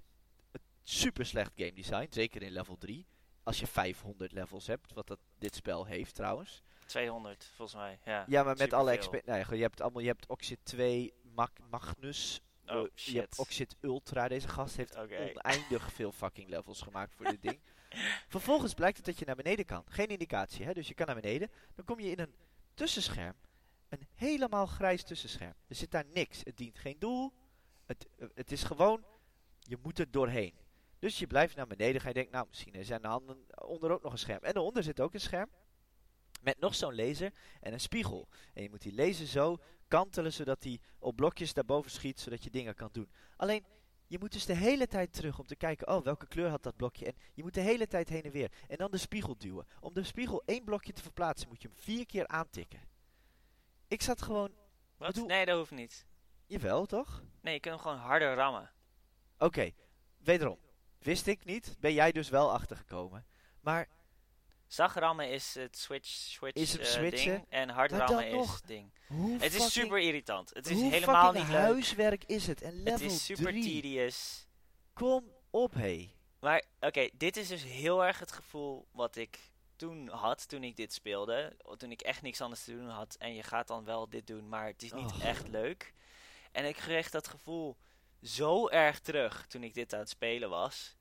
[0.83, 3.07] super slecht game design, zeker in level 3.
[3.43, 6.63] Als je 500 levels hebt, wat dat, dit spel heeft trouwens.
[6.89, 7.99] 200, volgens mij.
[8.05, 9.19] Ja, Ja, maar met alle superveel.
[9.21, 13.35] expe- nee, je hebt allemaal, je hebt Oxid 2, Mag- Magnus, Oh, eh, je hebt
[13.35, 13.39] shit.
[13.39, 14.29] Oxid Ultra.
[14.29, 15.33] Deze gast heeft Oké.
[15.35, 17.61] oneindig veel fucking levels gemaakt voor dit ding.
[18.29, 19.83] Vervolgens blijkt het dat je naar beneden kan.
[19.89, 20.73] Geen indicatie, hè?
[20.73, 21.51] dus je kan naar beneden.
[21.75, 22.35] Dan kom je in een
[22.75, 23.35] tussenscherm.
[23.89, 25.55] Een helemaal grijs tussenscherm.
[25.69, 26.41] Er zit daar niks.
[26.45, 27.33] Het dient geen doel.
[27.87, 29.05] Het, eh, het is gewoon,
[29.61, 30.55] je moet er doorheen.
[30.99, 32.01] Dus je blijft naar beneden.
[32.01, 34.43] Ga je denken, nou misschien zijn de handen onder ook nog een scherm.
[34.45, 35.51] En daaronder zit ook een scherm.
[36.41, 38.29] Met nog zo'n laser en een spiegel.
[38.55, 42.51] En je moet die laser zo kantelen, zodat die op blokjes daarboven schiet, zodat je
[42.51, 43.11] dingen kan doen.
[43.37, 43.65] Alleen,
[44.07, 46.77] je moet dus de hele tijd terug om te kijken, oh, welke kleur had dat
[46.77, 47.07] blokje?
[47.07, 48.53] En je moet de hele tijd heen en weer.
[48.69, 49.67] En dan de spiegel duwen.
[49.81, 52.81] Om de spiegel één blokje te verplaatsen, moet je hem vier keer aantikken.
[53.89, 54.51] Ik zat gewoon,
[54.97, 55.09] Wat?
[55.13, 56.07] bedoel- Nee, dat hoeft niet.
[56.47, 57.23] jawel toch?
[57.41, 58.71] Nee, je kunt hem gewoon harder rammen.
[59.39, 59.71] Oké,
[60.19, 60.59] wederom.
[60.99, 63.27] Wist ik niet, ben jij dus wel achtergekomen.
[63.61, 63.89] Maar
[64.69, 67.45] Zacht rammen is het switch, switch Is eh, ding.
[67.49, 68.93] En hard Maar rammen dan is nog, het ding.
[69.07, 70.51] hoe Het is super irritant.
[70.55, 71.57] Het is helemaal niet leuk.
[71.57, 72.63] huiswerk is het?
[72.63, 73.63] En level Het is super 3.
[73.63, 74.47] tedious.
[74.93, 76.15] Kom op, hé.
[76.41, 79.39] Maar oké, dit is dus heel erg het gevoel wat ik
[79.77, 81.57] toen had, toen ik dit speelde.
[81.77, 83.15] Toen ik echt niks anders te doen had.
[83.19, 85.23] En je gaat dan wel dit doen, maar het is niet Och.
[85.23, 85.95] echt leuk.
[86.53, 87.77] En ik kreeg dat gevoel
[88.23, 90.97] zo erg terug toen ik dit aan het spelen was.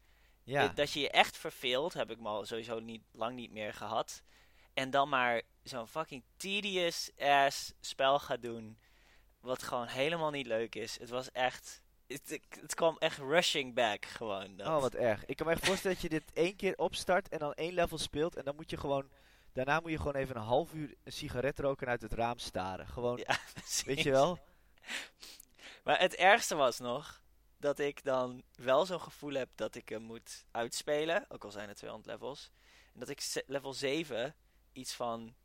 [0.47, 0.63] Ja.
[0.63, 3.73] Eh, Dat je je echt verveelt, heb ik me al sowieso niet, lang niet meer
[3.73, 4.23] gehad.
[4.73, 8.79] En dan maar zo'n fucking tedious ass spel gaat doen.
[9.39, 10.99] Wat gewoon helemaal niet leuk is.
[10.99, 11.81] Het was echt.
[12.07, 14.55] Het, het, kwam echt rushing back gewoon.
[14.55, 14.67] Dat.
[14.67, 15.25] Oh, wat erg.
[15.25, 17.97] Ik kan me echt voorstellen dat je dit één keer opstart en dan één level
[17.97, 18.35] speelt.
[18.35, 19.09] En dan moet je gewoon...
[19.53, 22.37] Daarna moet je gewoon even een half uur een sigaret roken en uit het raam
[22.37, 22.87] staren.
[22.87, 23.37] Gewoon, Ja,
[23.85, 24.39] weet je wel?
[25.83, 27.21] Maar het ergste was nog
[27.57, 31.25] dat ik dan wel zo'n gevoel heb dat ik hem moet uitspelen.
[31.29, 32.51] Ook al zijn het 200 levels.
[32.93, 34.35] En dat ik level 7
[34.73, 35.35] iets van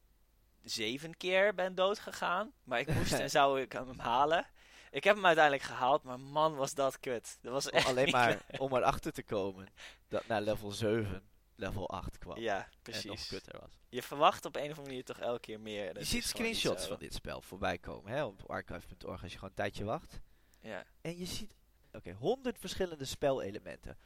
[0.62, 2.52] zeven keer ben doodgegaan.
[2.64, 4.46] Maar ik moest en zou ik hem halen.
[4.90, 7.38] Ik heb hem uiteindelijk gehaald, maar man was dat kut.
[7.40, 8.60] Dat was echt alleen maar leuk.
[8.60, 9.68] om erachter te komen
[10.08, 11.22] dat naar level 7
[11.54, 12.38] level 8 kwam.
[12.38, 13.28] Ja, en nog precies.
[13.28, 13.70] kutter was.
[13.88, 15.88] Je verwacht op een of andere manier toch elke keer meer.
[15.88, 19.50] en Je ziet screenshots van dit spel voorbij komen hè, op archive.org als je gewoon
[19.50, 20.20] een tijdje wacht.
[20.60, 20.84] Ja.
[21.00, 21.54] En je ziet,
[21.92, 23.96] oké, honderd verschillende spelelementen.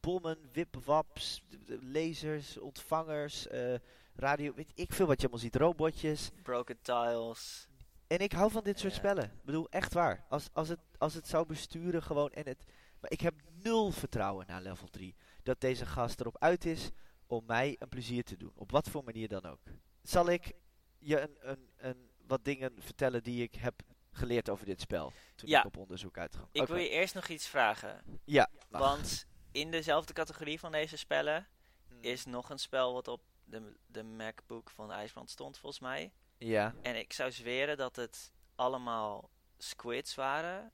[0.00, 3.74] Bommen, wipwaps, lasers, ontvangers, eh,
[4.14, 6.30] radio, weet ik veel wat je allemaal ziet, robotjes.
[6.42, 7.68] Broken tiles.
[8.06, 9.24] En ik hou van dit soort spellen.
[9.24, 10.24] Ik bedoel, echt waar.
[10.28, 12.64] Als, als, het, als het zou besturen gewoon en het...
[13.00, 15.14] Maar ik heb nul vertrouwen na level 3.
[15.42, 16.90] Dat deze gast erop uit is
[17.26, 18.52] om mij een plezier te doen.
[18.54, 19.60] Op wat voor manier dan ook.
[20.02, 20.52] Zal ik
[20.98, 23.82] je een, een, een, wat dingen vertellen die ik heb
[24.16, 25.12] geleerd over dit spel?
[25.34, 25.58] Toen Ja.
[25.58, 26.48] ik op onderzoek uitging.
[26.52, 28.20] Ik wil je eerst nog iets vragen.
[28.24, 28.80] Ja, mag.
[28.80, 31.48] Want in dezelfde categorie van deze spellen
[31.88, 31.98] Hmm.
[32.02, 36.12] is nog een spel wat op de, de MacBook van IJsbrand stond, volgens mij.
[36.38, 40.72] Ja, En ik zou zweren dat het allemaal squids waren.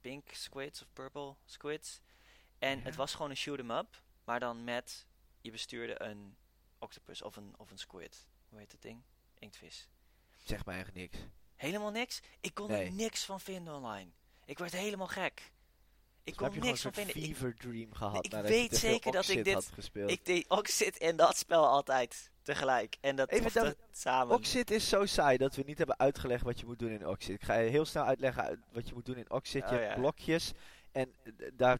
[0.00, 2.00] Pink squids of purple squids.
[2.58, 2.84] En Ja.
[2.84, 4.02] het was gewoon een shoot 'em up.
[4.24, 5.06] Maar dan met,
[5.40, 6.36] je bestuurde een
[6.78, 8.26] octopus of een, of een squid.
[8.48, 9.02] Hoe heet het ding?
[9.38, 9.88] Inktvis.
[10.44, 11.24] zeg mij eigenlijk niks.
[11.56, 12.20] Helemaal niks?
[12.40, 12.84] Ik kon Nee.
[12.86, 14.10] er niks van vinden online.
[14.44, 15.52] Ik werd helemaal gek.
[16.24, 17.16] Ik mij kon heb je niks van vinden.
[17.16, 18.24] Ik, fever dream gehad.
[18.26, 20.10] ik weet zeker dat ik dit- had gespeeld.
[20.10, 22.96] ik deed Oxid en dat spel altijd tegelijk.
[23.00, 24.34] En dat Even dat samen.
[24.34, 27.34] Oxid is zo saai dat we niet hebben uitgelegd wat je moet doen in Oxid.
[27.34, 29.62] Ik ga je heel snel uitleggen uit- wat je moet doen in Oxid.
[29.64, 29.94] Oh, je hebt ja.
[30.00, 30.52] blokjes
[30.92, 31.14] en
[31.52, 31.78] daar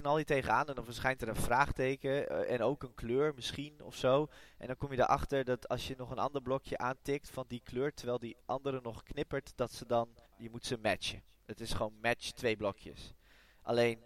[0.00, 3.82] knal je tegenaan en dan verschijnt er een vraagteken eh, en ook een kleur misschien
[3.82, 4.28] of zo.
[4.58, 7.60] En dan kom je erachter dat als je nog een ander blokje aantikt van die
[7.64, 11.22] kleur, terwijl die andere nog knippert, dat ze dan, je moet ze matchen.
[11.46, 13.14] Het is gewoon match twee blokjes.
[13.62, 14.02] Alleen,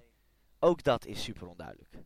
[0.59, 1.97] ook dat is super onduidelijk.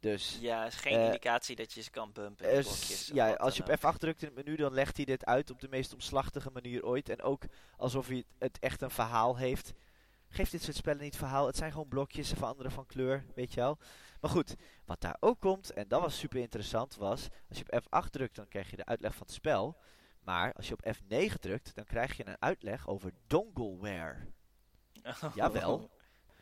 [0.00, 2.46] Dus Ja, is geen Eh, indicatie dat je ze kan bumpen.
[2.50, 5.50] blokjes ja, als je op F8 drukt in het menu, dan legt hij dit uit
[5.50, 7.08] op de meest omslachtige manier ooit.
[7.08, 7.42] En ook
[7.76, 9.72] alsof hij het echt een verhaal heeft.
[10.34, 11.46] Geeft dit soort spellen niet verhaal.
[11.46, 13.78] Het zijn gewoon blokjes, ze veranderen van kleur, weet je wel.
[14.20, 17.28] Maar goed, wat daar ook komt, en dat was super interessant, was...
[17.48, 19.76] Als je op F8 drukt, dan krijg je de uitleg van het spel.
[20.20, 24.16] Maar als je op F9 drukt, dan krijg je een uitleg over dongleware.
[25.34, 25.90] Jawel.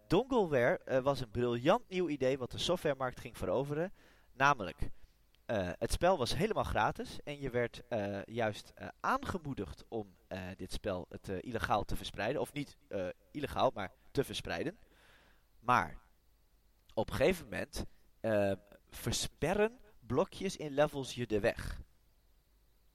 [0.06, 3.92] Dongleware eh, was een briljant nieuw idee wat de softwaremarkt ging veroveren.
[4.32, 4.90] Namelijk,
[5.56, 10.72] het spel was helemaal gratis en je werd eh, juist eh, aangemoedigd om eh, dit
[10.72, 12.40] spel het, eh, illegaal te verspreiden.
[12.40, 14.78] Of niet eh, illegaal, maar te verspreiden.
[15.60, 15.98] Maar
[16.94, 17.84] op een gegeven moment
[18.20, 18.52] eh,
[18.90, 21.80] versperren blokjes in levels je de weg.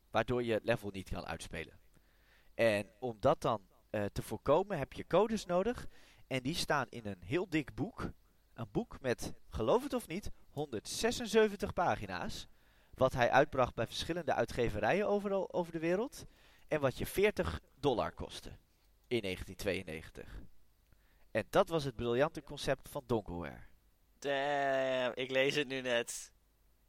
[0.10, 1.80] Waardoor je het level niet kan uitspelen.
[2.54, 5.88] En om dat dan eh, te voorkomen heb je codes nodig.
[6.28, 8.12] En die staan in een heel dik boek.
[8.54, 12.48] Een boek met, geloof het of niet, 176 pagina's.
[12.94, 16.26] Wat hij uitbracht bij verschillende uitgeverijen overal over de wereld.
[16.68, 18.50] En wat je 40 dollar kostte
[19.08, 20.44] in 1992.
[21.32, 23.64] En dat was het briljante concept van Dongleware.
[24.20, 26.32] Damn, ik lees het nu net.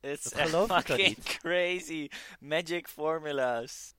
[0.00, 2.08] Het is echt dan fucking crazy.
[2.40, 3.94] Magic formulas.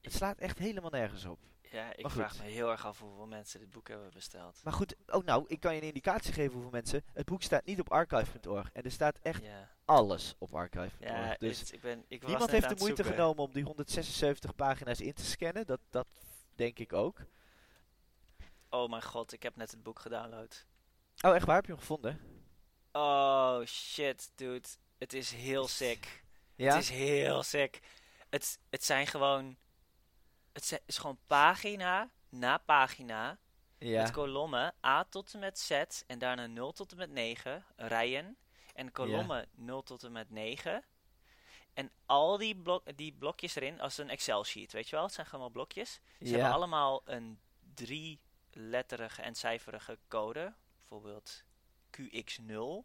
[0.00, 1.38] Het slaat echt helemaal nergens op.
[1.70, 4.60] Ja, ik vraag me heel erg af hoeveel mensen dit boek hebben besteld.
[4.64, 7.04] Maar goed, oh nou, ik kan je een indicatie geven hoeveel mensen.
[7.12, 8.70] Het boek staat niet op archive.org.
[8.72, 11.10] En er staat echt Ja, alles op archive.org.
[11.10, 13.14] ja dus ik ben, ik was Niemand heeft de moeite zoeken.
[13.14, 15.66] genomen om die 176 pagina's in te scannen.
[15.66, 16.06] Dat, dat
[16.54, 17.18] denk ik ook.
[18.70, 20.66] Oh mijn god, ik heb net het boek gedownload.
[21.20, 21.54] Oh, echt waar?
[21.56, 22.20] Heb je hem gevonden?
[22.92, 24.68] Oh shit, dude.
[24.98, 26.24] Het is heel sick.
[26.54, 26.74] Ja?
[26.74, 27.80] Het is heel sick.
[28.30, 29.56] Het, het zijn gewoon...
[30.56, 33.38] Het is gewoon pagina na pagina
[33.78, 34.02] ja.
[34.02, 35.70] met kolommen A tot en met Z
[36.06, 38.36] en daarna 0 tot en met 9 rijen.
[38.74, 40.84] En kolommen 0 tot en met 9.
[41.74, 45.04] En al die, blok, die blokjes erin, als een Excel-sheet, weet je wel?
[45.04, 46.00] Het zijn gewoon blokjes.
[46.20, 47.38] Ze hebben allemaal een
[47.74, 50.54] drie-letterige en cijferige code.
[50.78, 51.44] Bijvoorbeeld
[51.96, 52.84] QX0.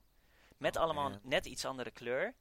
[0.57, 1.19] Met Oh, allemaal man.
[1.23, 2.35] net iets andere kleur.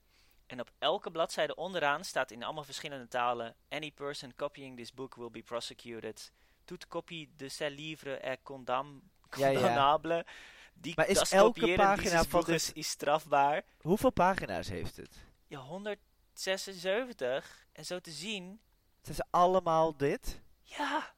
[0.51, 3.55] En op elke bladzijde onderaan staat in allemaal verschillende talen...
[3.69, 6.31] Any person copying this book will be prosecuted.
[6.65, 9.01] Toute copie de ce livre est condam
[9.37, 9.53] Ja, ja.
[9.53, 10.25] condamnable.
[10.73, 13.63] Die Maar is elke pagina van dit- is strafbaar.
[13.81, 15.15] Hoeveel pagina's heeft het?
[15.47, 17.65] Ja, 176.
[17.71, 18.61] En zo te zien...
[19.01, 20.41] Zijn ze allemaal dit?
[20.61, 21.13] Ja.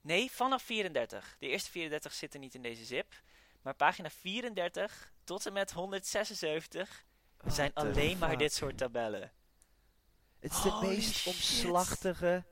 [0.00, 1.36] Nee, vanaf 34.
[1.38, 3.22] De eerste 34 zitten niet in deze zip.
[3.62, 7.04] Maar pagina 34 tot en met 176
[7.46, 8.38] zijn What the alleen maar fuck?
[8.38, 9.32] dit soort tabellen.
[10.40, 11.34] Het is de meest shit.
[11.34, 12.44] omslachtige...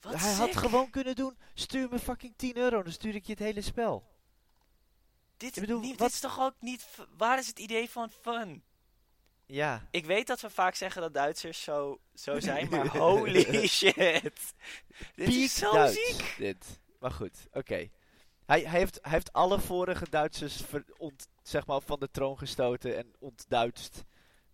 [0.00, 3.32] Wat Hij had gewoon kunnen doen, stuur me fucking 10 euro, dan stuur ik je
[3.32, 4.12] het hele spel.
[5.36, 6.86] Dit, ik bedoel, niet, wat- dit is toch ook niet...
[7.16, 8.62] Waar is het idee van fun?
[9.46, 9.88] Ja.
[9.90, 13.94] Ik weet dat we vaak zeggen dat Duitsers zo, zo zijn, maar holy shit.
[15.14, 16.34] Dit is zo Duits, ziek.
[16.38, 16.80] dit.
[16.98, 17.88] Maar goed, oké.
[18.46, 22.38] Hij, hij, heeft, hij heeft alle vorige Duitsers ver- ont, zeg maar, van de troon
[22.38, 24.04] gestoten en ontduitst.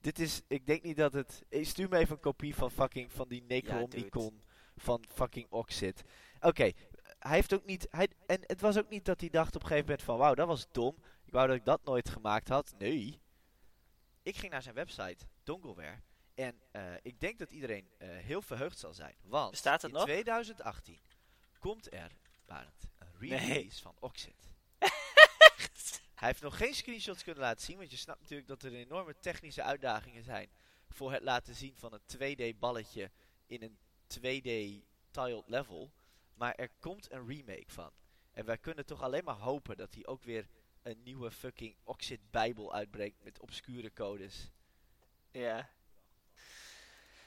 [0.00, 1.42] Dit is, ik denk niet dat het...
[1.48, 4.42] eh, Stuur me even een kopie van fucking, van die Necromicon
[4.76, 6.03] van fucking Oxid.
[6.40, 6.70] Oké,
[7.18, 9.66] hij heeft ook niet, hij, en het was ook niet dat hij dacht op een
[9.68, 10.96] gegeven moment van, wauw, dat was dom.
[11.24, 12.74] Ik wou dat ik dat nooit gemaakt had.
[12.79, 13.20] Nee.
[14.22, 16.00] Ik ging naar zijn website, Dongleware.
[16.35, 19.14] En eh, ik denk dat iedereen eh, heel verheugd zal zijn.
[19.22, 20.07] Want Bestaat het in nog?
[20.07, 20.98] 2018
[21.59, 22.11] komt er,
[22.46, 22.88] Barend,
[23.20, 23.72] release Nee.
[23.72, 24.35] van Oxid.
[26.14, 29.14] Hij heeft nog geen screenshots kunnen laten zien, want je snapt natuurlijk dat er enorme
[29.20, 30.50] technische uitdagingen zijn
[30.88, 33.11] voor het laten zien van een 2D balletje
[33.46, 33.78] in een
[34.18, 35.92] 2D tiled level.
[36.35, 37.90] Maar er komt een remake van.
[38.33, 40.48] En wij kunnen toch alleen maar hopen dat hij ook weer
[40.83, 44.50] een nieuwe fucking Oxid Bijbel uitbrengt met obscure codes.
[45.30, 45.70] Ja.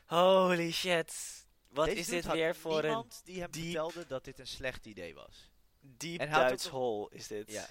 [0.05, 1.41] Holy shit.
[1.67, 4.47] Wat Deze is dit weer voor een niemand die hem diep- vertelde dat dit een
[4.47, 5.49] slecht idee was.
[5.83, 7.51] Ook Duits hol is dit.
[7.51, 7.65] Ja.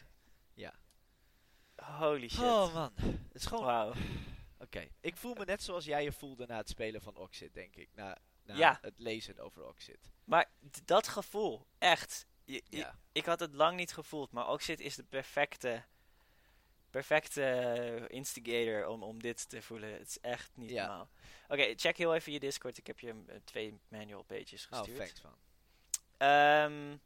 [0.54, 0.74] Ja.
[1.76, 2.40] Holy shit.
[2.40, 3.92] Oh man, het is gewoon Wauw.
[4.58, 7.76] Oké, ik voel me net zoals jij je voelde na het spelen van Oxid, denk
[7.76, 7.88] ik.
[7.94, 8.78] Na, na Ja.
[8.80, 10.10] het lezen over Oxid.
[10.24, 10.50] Maar
[10.84, 12.26] dat gevoel, echt.
[12.44, 12.98] Je- je- Ja.
[13.12, 15.84] Ik had het lang niet gevoeld, maar Oxid is de perfecte,
[16.90, 19.92] perfecte instigator om, om dit te voelen.
[19.92, 20.86] Het is echt niet Ja.
[20.86, 21.08] normaal.
[21.48, 22.78] Oké, check heel even je Discord.
[22.78, 24.98] Ik heb je twee manual pages Oh, gestuurd.
[24.98, 25.36] thanks man.
[26.16, 26.96] Ehm,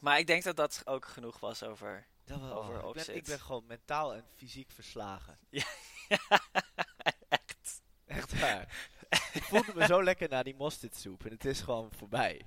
[0.00, 2.06] Maar ik denk dat dat ook genoeg was over...
[2.24, 3.16] Dat wel, Over ik, ben, Oxid.
[3.16, 5.38] ik ben gewoon mentaal en fysiek verslagen.
[7.28, 7.82] Echt.
[8.06, 8.90] Echt waar.
[9.32, 12.42] ik voelde me zo lekker na die mosterdsoep en het is gewoon voorbij.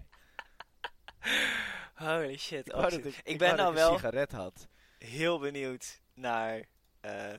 [1.95, 2.67] Holy shit.
[2.67, 4.67] Ik, ik, ik ik ben nou wel een sigaret had.
[4.97, 6.65] heel benieuwd naar,
[6.99, 7.33] eh,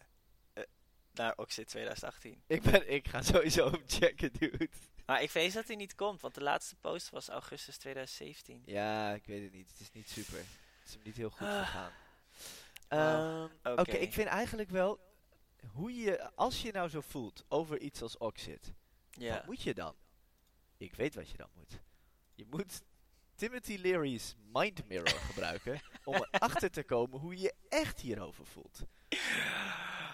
[1.12, 2.42] naar Oxid 2018.
[2.46, 4.68] Ik, ben, ik ga sowieso checken, dude.
[5.10, 8.62] Maar ik vrees dat hij niet komt, want de laatste post was augustus 2017.
[8.66, 9.70] Ja, ik weet het niet.
[9.70, 10.38] Het is niet super.
[10.38, 11.58] Het is hem niet heel goed Ah.
[11.66, 11.92] gegaan.
[12.88, 13.50] Wauw.
[13.62, 13.96] Ehm, Oké.
[13.96, 15.00] Ik vind eigenlijk wel...
[15.72, 18.72] Hoe je, als je nou zo voelt over iets als Oxid,
[19.10, 19.34] Ja.
[19.34, 19.94] wat moet je dan?
[20.76, 21.80] Ik weet wat je dan moet.
[22.34, 22.82] Je moet
[23.34, 28.80] Timothy Leary's Mind Mirror gebruiken om erachter te komen hoe je echt hierover voelt.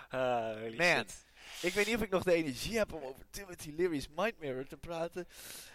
[0.08, 0.96] Ah, holy Man.
[0.96, 1.24] shit.
[1.62, 4.66] Ik weet niet of ik nog de energie heb om over Timothy Leary's Mind Mirror
[4.66, 5.26] te praten.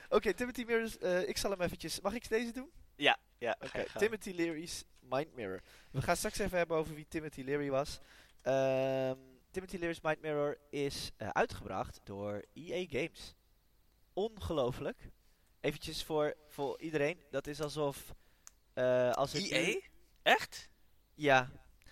[0.09, 2.01] Oké, Timothy Mirror's, eh, ik zal hem eventjes...
[2.01, 2.71] Mag ik deze doen?
[2.95, 3.57] Ja, ja.
[3.59, 3.85] Oké.
[3.97, 5.61] Timothy Leary's Mind Mirror.
[5.91, 7.99] We gaan straks even hebben over wie Timothy Leary was.
[8.41, 9.17] Ehm,
[9.51, 13.35] Timothy Leary's Mind Mirror is eh, uitgebracht door EA Games.
[14.13, 15.09] Ongelooflijk.
[15.59, 17.21] Eventjes voor, voor iedereen.
[17.29, 18.13] Dat is alsof...
[18.73, 19.57] eh als EA?
[19.57, 19.81] E
[20.21, 20.69] Echt?
[21.13, 21.49] ja.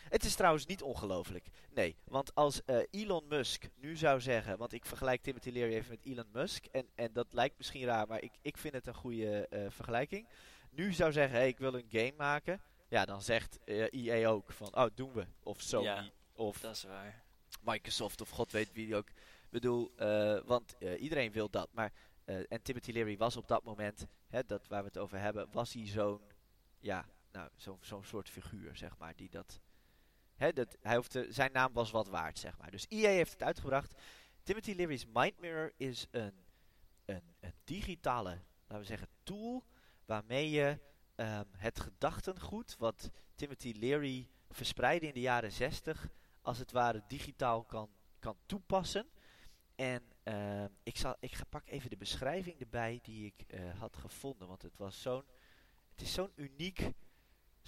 [0.10, 1.48] Het is trouwens niet ongelooflijk.
[1.74, 4.58] Nee, want als eh, Elon Musk nu zou zeggen...
[4.58, 6.66] Want ik vergelijk Timothy Leary even met Elon Musk.
[6.66, 10.28] En, en dat lijkt misschien raar, maar ik, ik vind het een goede eh, vergelijking.
[10.70, 12.62] Nu zou zeggen, hey, ik wil een game maken.
[12.88, 15.26] Ja, dan zegt eh, EA ook van, oh, doen we.
[15.44, 16.10] Of Sony, Ja.
[16.34, 17.24] of Dat is waar.
[17.62, 19.10] Microsoft, of god weet wie ook.
[19.10, 19.92] Ik bedoel,
[20.46, 21.70] want iedereen wil dat.
[21.74, 21.92] Maar,
[22.26, 25.74] en Timothy Leary was op dat moment, hè, dat waar we het over hebben, was
[25.74, 26.22] hij zo'n,
[26.80, 29.60] ja, nou, zo'n zo'n soort figuur, zeg maar, die dat...
[30.40, 32.72] Dat hij hoefde, zijn naam was wat waard, zeg maar.
[32.72, 33.94] Dus EA heeft het uitgebracht.
[34.44, 36.34] Timothy Leary's Mind Mirror is een,
[37.06, 39.64] een, een digitale, laten we zeggen, tool
[40.06, 40.80] waarmee je
[41.16, 46.10] ehm, het gedachtengoed wat Timothy Leary verspreidde in de jaren 60
[46.42, 49.10] als het ware digitaal kan, kan toepassen.
[49.76, 54.48] En ehm, ik, zal, ik pak even de beschrijving erbij die ik eh, had gevonden,
[54.48, 55.24] want het was zo'n,
[55.92, 56.92] het is zo'n uniek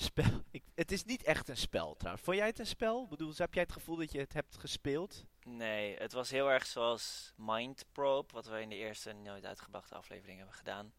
[0.01, 0.43] spel.
[0.51, 2.25] Ik, het is niet echt een spel trouwens.
[2.25, 3.03] Vond jij het een spel?
[3.03, 5.25] Ik bedoel, heb jij het gevoel dat je het hebt gespeeld?
[5.43, 9.95] Nee, het was heel erg zoals Mind Probe, wat we in de eerste nooit uitgebrachte
[9.95, 10.93] aflevering hebben gedaan.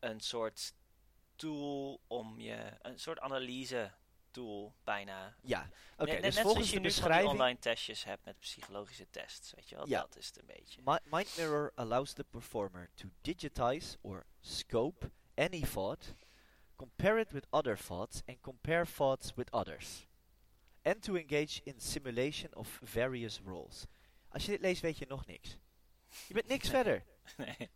[0.00, 0.74] Een soort
[1.36, 3.92] tool om je, een soort analyse
[4.30, 5.36] tool bijna.
[5.42, 6.10] Ja, oké.
[6.10, 7.30] net, net dus zoals volgens je de nu van die beschrijving...
[7.30, 9.88] online testjes hebt met psychologische tests, weet je wel?
[9.88, 10.00] Ja.
[10.00, 10.80] Dat is het een beetje.
[10.84, 16.14] Mi- Mind Mirror allows the performer to digitize or scope any thought,
[16.76, 20.06] compare it with other thoughts, and compare thoughts with others.
[20.82, 23.86] And to engage in simulation of various roles.
[24.28, 25.58] Als je dit leest, weet je nog niks.
[26.28, 27.04] Je bent niks verder.
[27.36, 27.70] nee.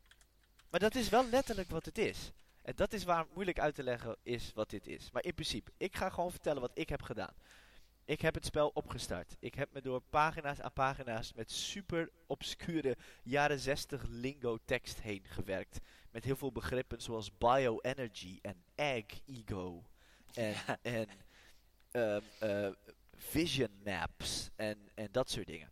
[0.71, 2.33] Maar dat is wel letterlijk wat het is.
[2.63, 5.11] En dat is waar moeilijk uit te leggen is wat dit is.
[5.11, 7.35] Maar in principe, ik ga gewoon vertellen wat ik heb gedaan.
[8.05, 9.37] Ik heb het spel opgestart.
[9.39, 15.25] Ik heb me door pagina's aan pagina's met super obscure jaren 60 lingo tekst heen
[15.29, 15.79] gewerkt.
[16.11, 19.85] Met heel veel begrippen zoals bioenergy en egg ego.
[20.35, 20.79] En, Ja.
[20.83, 21.09] en
[21.91, 22.71] ehm, eh,
[23.15, 25.71] vision maps en, en dat soort dingen.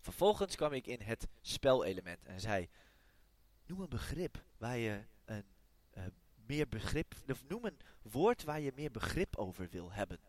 [0.00, 2.68] Vervolgens kwam ik in het spelelement en zei:
[3.66, 5.44] Noem een begrip waar je een
[5.90, 6.02] eh,
[6.46, 10.20] meer begrip, of noem een woord waar je meer begrip over wil hebben.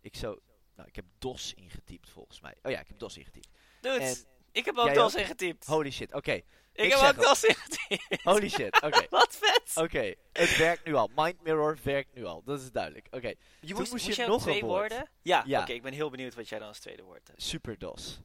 [0.00, 0.38] Ik zo,
[0.74, 2.56] nou, ik heb DOS ingetypt volgens mij.
[2.62, 3.48] Oh ja, ik heb DOS ingetypt.
[3.80, 4.16] En
[4.52, 5.66] ik heb ook DOS ingetypt.
[5.66, 6.40] holy shit, oké.
[6.80, 7.22] Ik, ik heb ook.
[7.24, 8.22] DOS ingetypt.
[8.22, 9.06] Holy shit, oké.
[9.18, 9.70] Wat vet.
[9.84, 11.10] Oké, het werkt nu al.
[11.14, 12.42] Mind Mirror werkt nu al.
[12.44, 13.06] Dat is duidelijk.
[13.10, 13.28] Oké,
[13.60, 14.78] Je Toen moest, je je nog twee een woord.
[14.90, 15.08] woorden?
[15.22, 15.60] Ja, Ja.
[15.60, 17.42] oké, ik ben heel benieuwd wat jij dan als tweede woord hebt.
[17.42, 18.20] Super DOS.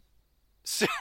[0.64, 0.86] Su-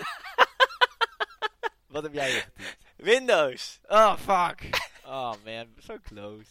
[1.87, 2.77] Wat heb jij ingetypt?
[2.97, 3.79] Windows.
[3.87, 4.83] Oh, fuck.
[5.07, 6.51] Oh man, so close.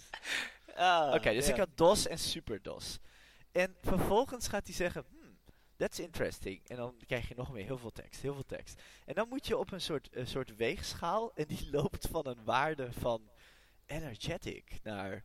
[0.76, 2.98] Ah, Oké, dus ik had DOS en Super DOS.
[3.52, 5.06] En vervolgens gaat hij zeggen,
[5.84, 6.62] that's interesting.
[6.68, 8.82] En dan krijg je nog meer heel veel tekst, heel veel tekst.
[9.06, 12.44] En dan moet je op een soort, een soort weegschaal en die loopt van een
[12.44, 13.30] waarde van
[13.86, 15.24] energetic naar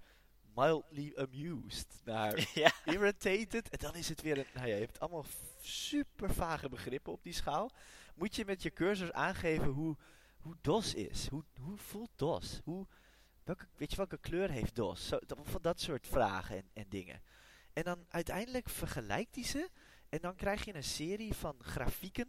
[0.54, 2.72] mildly amused, naar ja.
[2.84, 3.68] irritated.
[3.68, 5.24] En dan is het weer een, nou ja, je hebt allemaal
[5.60, 7.70] super vage begrippen op die schaal.
[8.14, 9.96] Moet je met je cursor aangeven hoe,
[10.38, 11.28] hoe DOS is.
[11.28, 12.60] Hoe, hoe voelt DOS?
[12.64, 12.86] Hoe,
[13.44, 15.08] welke, weet je welke kleur heeft DOS?
[15.08, 17.22] Zo, dat, van dat soort vragen en, en dingen.
[17.72, 19.70] En dan uiteindelijk vergelijkt hij ze.
[20.08, 22.28] En dan krijg je een serie van grafieken.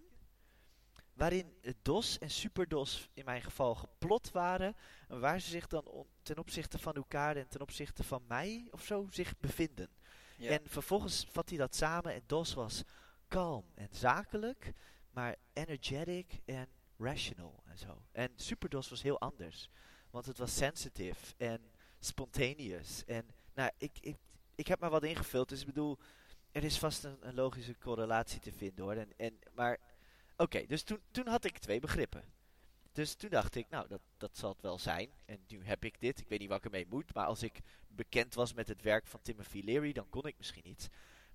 [1.14, 4.76] Waarin DOS en SuperDOS in mijn geval geplot waren.
[5.08, 8.84] En waar ze zich dan ten opzichte van elkaar en ten opzichte van mij of
[8.84, 9.90] zo zich bevinden.
[10.38, 10.50] Ja.
[10.50, 12.84] En vervolgens vat hij dat samen en DOS was
[13.28, 14.74] kalm en zakelijk,
[15.12, 16.68] maar energetic en
[16.98, 18.02] rational en zo.
[18.12, 19.70] En SuperDOS was heel anders,
[20.10, 21.62] want het was sensitive en
[22.00, 24.18] spontaneous en nou, ik, ik,
[24.56, 25.98] ik heb maar wat ingevuld, dus ik bedoel,
[26.52, 28.94] er is vast een, een logische correlatie te vinden hoor.
[28.96, 29.78] En, en, maar,
[30.38, 32.24] oké, dus toen, toen had ik twee begrippen.
[32.92, 35.10] Dus toen dacht ik, nou, dat, dat zal het wel zijn.
[35.26, 36.20] En nu heb ik dit.
[36.20, 37.14] Ik weet niet wat ik ermee moet.
[37.14, 40.68] Maar als ik bekend was met het werk van Timothy Leary, dan kon ik misschien
[40.68, 40.88] iets.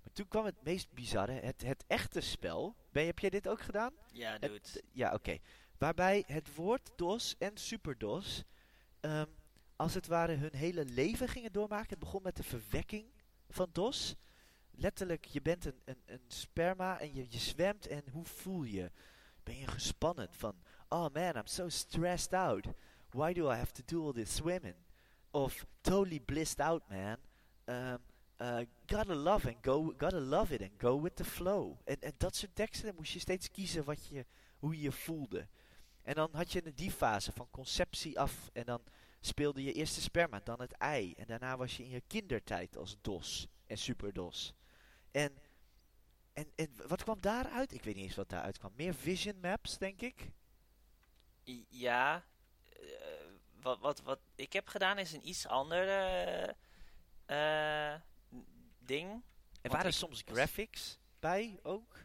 [0.02, 1.32] Maar toen kwam het meest bizarre.
[1.32, 2.76] Het, het echte spel.
[2.92, 3.92] Ben, heb jij dit ook gedaan?
[4.12, 4.82] Ja, doe het.
[4.92, 5.38] ja, oké.
[5.78, 8.44] Waarbij het woord DOS en SuperDOS,
[9.00, 9.26] ehm,
[9.76, 11.88] als het ware hun hele leven gingen doormaken.
[11.88, 13.06] Het begon met de verwekking
[13.48, 14.14] van DOS.
[14.76, 18.90] Letterlijk, je bent een, een, een sperma en je, je zwemt en hoe voel je?
[19.42, 20.54] Ben je gespannen van,
[20.88, 22.66] oh man, I'm so stressed out.
[23.10, 24.74] Why do I have to do all this swimming?
[25.30, 27.18] Of totally blissed out, man.
[27.64, 27.98] Um,
[28.40, 31.78] uh, gotta love and go, gotta love it and go with the flow.
[31.84, 34.26] En, en dat soort teksten, dan moest je steeds kiezen wat je,
[34.58, 35.48] hoe je je voelde.
[36.02, 38.50] En dan had je die fase van conceptie af.
[38.52, 38.82] En dan
[39.20, 41.14] speelde je eerst de sperma, dan het ei.
[41.16, 44.54] En daarna was je in je kindertijd als DOS en superDOS.
[45.14, 45.38] En,
[46.32, 47.72] en, en wat kwam daaruit?
[47.72, 48.72] Ik weet niet eens wat daaruit kwam.
[48.76, 50.30] Meer vision maps, denk ik.
[51.68, 52.24] Ja,
[52.68, 52.80] eh,
[53.60, 55.88] wat, wat, wat ik heb gedaan is een iets ander
[57.26, 57.94] eh,
[58.78, 59.10] ding.
[59.10, 61.96] Er Want waren soms graphics bij ook.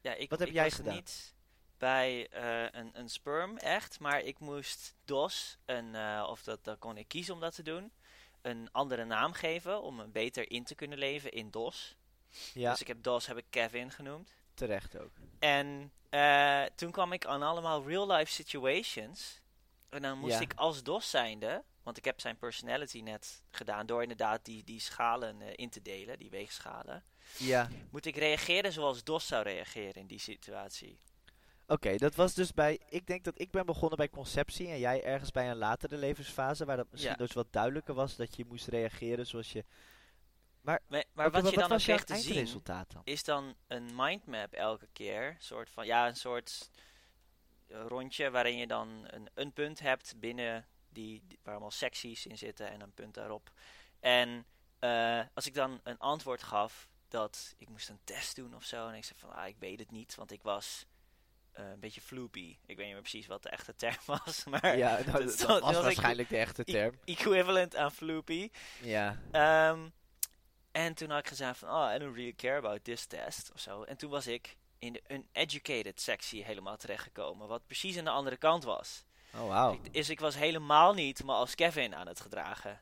[0.00, 0.94] Ja, ik, Wat heb ik jij was gedaan?
[0.94, 1.34] niet
[1.78, 6.78] bij eh, een, een sperm echt, maar ik moest DOS, een, eh, of dat, dat
[6.78, 7.92] kon ik kiezen om dat te doen,
[8.42, 11.96] een andere naam geven om me beter in te kunnen leven in DOS.
[12.54, 14.30] Ja, Dus ik heb DOS heb ik Kevin genoemd.
[14.54, 15.10] terecht ook.
[15.38, 19.40] En eh, toen kwam ik aan allemaal real-life situations.
[19.88, 20.40] En dan moest Ja.
[20.40, 24.80] ik als DOS zijnde, want ik heb zijn personality net gedaan door inderdaad die, die
[24.80, 27.04] schalen eh, in te delen, die weegschalen.
[27.38, 30.98] Ja, Moet ik reageren zoals DOS zou reageren in die situatie?
[31.66, 31.96] oké.
[31.96, 32.80] dat was dus bij...
[32.88, 36.64] Ik denk dat ik ben begonnen bij conceptie en jij ergens bij een latere levensfase...
[36.64, 37.24] waar dat misschien Ja.
[37.24, 39.64] dus wat duidelijker was dat je moest reageren zoals je...
[40.66, 43.02] Maar, maar wat je dan ook kreeg te zien, dan?
[43.04, 45.36] is dan een mindmap elke keer.
[45.38, 46.70] Soort van, ja, een soort
[47.68, 52.38] rondje waarin je dan een, een punt hebt binnen die, die- waar allemaal secties in
[52.38, 53.50] zitten en een punt daarop.
[54.00, 54.46] En
[54.78, 58.88] eh, als ik dan een antwoord gaf dat ik moest een test doen of zo,
[58.88, 60.86] en ik zei van, ah, ik weet het niet, want ik was
[61.52, 62.56] eh, een beetje floopy.
[62.66, 65.36] Ik weet niet meer precies wat de echte term was, maar Ja, nou, dat was
[65.36, 66.94] dat was waarschijnlijk de echte e- term.
[67.04, 68.50] equivalent aan floopy.
[68.82, 69.88] Ja, Ehm,
[70.76, 73.60] en toen had ik gezegd van, oh, I don't really care about this test of
[73.60, 73.82] zo.
[73.82, 78.36] En toen was ik in de uneducated sectie helemaal terechtgekomen, wat precies aan de andere
[78.36, 79.04] kant was.
[79.34, 79.72] oh.
[79.82, 82.80] Ik, dus ik was helemaal niet me als Kevin aan het gedragen.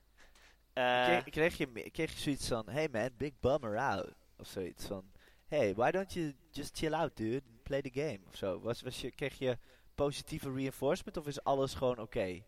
[0.73, 4.13] Eh, Kreeg, kreeg, je, kreeg je zoiets van, hey man, big bummer out.
[4.37, 5.11] Of zoiets van,
[5.47, 8.21] hey, why don't you just chill out dude, play the game.
[8.29, 8.61] Of zo.
[8.61, 9.59] Was, was je, kreeg je
[9.95, 12.43] positieve reinforcement of is alles gewoon oké?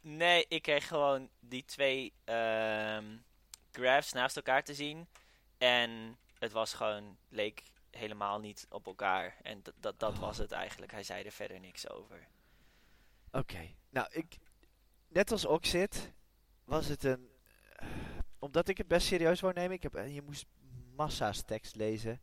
[0.00, 3.04] nee, ik kreeg gewoon die twee ehm,
[3.72, 5.08] graphs naast elkaar te zien.
[5.58, 9.36] En het was gewoon, leek helemaal niet op elkaar.
[9.42, 10.20] En dat, dat, dat Oh.
[10.20, 10.92] was het eigenlijk.
[10.92, 12.28] Hij zei er verder niks over.
[13.30, 13.74] Oké.
[13.90, 14.38] Nou, ik,
[15.08, 16.12] net als Oxid
[16.64, 17.30] was het een,
[17.76, 17.88] eh,
[18.38, 20.46] omdat ik het best serieus wou nemen, ik heb, eh, je moest
[20.94, 22.20] massa's tekst lezen.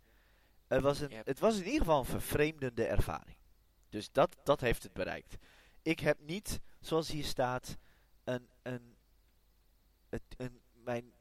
[0.68, 1.26] Het was, een, Yep.
[1.26, 3.38] het was in ieder geval een vervreemdende ervaring.
[3.90, 5.38] Dus dat, dat heeft het bereikt.
[5.82, 7.78] Ik heb niet, zoals hier staat,
[8.24, 8.98] een, een,
[10.10, 11.14] het, een, mijn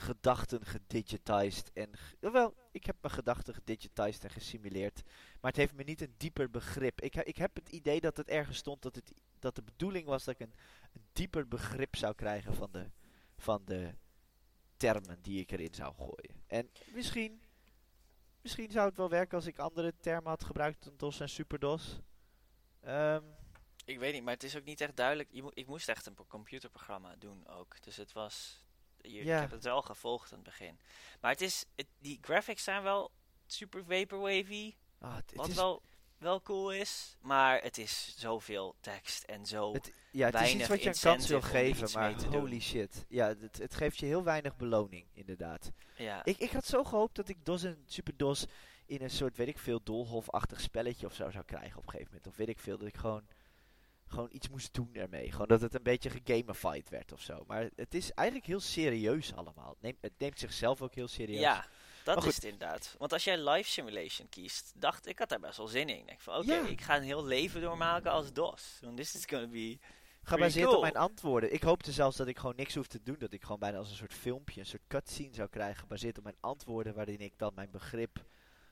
[0.00, 1.90] gedachten gedigitized en...
[2.20, 5.02] Wel, ik heb mijn gedachten gedigitized en gesimuleerd.
[5.40, 7.00] Maar het heeft me niet een dieper begrip.
[7.00, 10.24] Ik, ik heb het idee dat het ergens stond dat, het, dat de bedoeling was
[10.24, 10.54] dat ik een,
[11.12, 12.90] dieper begrip zou krijgen van de,
[13.36, 13.94] van de
[14.76, 16.42] termen die ik erin zou gooien.
[16.46, 17.42] En misschien,
[18.40, 22.00] misschien zou het wel werken als ik andere termen had gebruikt dan DOS en SuperDOS.
[22.80, 23.24] Ehm
[23.84, 25.28] Ik weet niet, maar het is ook niet echt duidelijk.
[25.32, 27.82] Je ik moest echt een pro- computerprogramma doen ook.
[27.82, 28.64] Dus het was.
[29.12, 29.34] Je, Ja.
[29.34, 30.78] Ik heb het wel gevolgd aan het begin.
[31.20, 31.64] Maar het is.
[31.74, 33.10] Het, die graphics zijn wel
[33.46, 34.74] super vaporwavy.
[35.00, 35.82] het Wat is, wel,
[36.18, 37.16] wel cool is.
[37.20, 39.72] Maar het is zoveel tekst en zo.
[39.72, 42.32] het, ja, het is iets wat je een kans wil geven, maar doen.
[42.34, 43.04] holy shit.
[43.08, 45.70] Ja, het, het geeft je heel weinig beloning, inderdaad.
[45.96, 46.24] ja.
[46.24, 48.46] Ik, ik had zo gehoopt dat ik DOS en SuperDOS
[48.86, 52.12] in een soort, weet ik veel, doolhofachtig spelletje of zo zou krijgen op een gegeven
[52.12, 52.26] moment.
[52.26, 53.26] Of weet ik veel, dat ik gewoon,
[54.06, 55.30] gewoon iets moest doen ermee.
[55.32, 57.44] Gewoon dat het een beetje gegamified werd of zo.
[57.46, 59.68] Maar het is eigenlijk heel serieus allemaal.
[59.70, 61.40] Het neemt, het neemt zichzelf ook heel serieus.
[61.40, 61.66] ja,
[62.04, 62.94] dat is het inderdaad.
[62.98, 65.98] Want als jij live simulation kiest, dacht ik had daar best wel zin in.
[65.98, 66.66] Ik denk van oké, Ja.
[66.66, 68.78] ik ga een heel leven doormaken als DOS.
[68.80, 69.78] Want this is gonna be.
[70.22, 70.76] Gebaseerd cool.
[70.76, 71.52] op mijn antwoorden.
[71.52, 73.16] Ik hoopte zelfs dat ik gewoon niks hoef te doen.
[73.18, 75.76] Dat ik gewoon bijna als een soort filmpje, een soort cutscene zou krijgen.
[75.80, 78.24] Gebaseerd op mijn antwoorden, waarin ik dan mijn begrip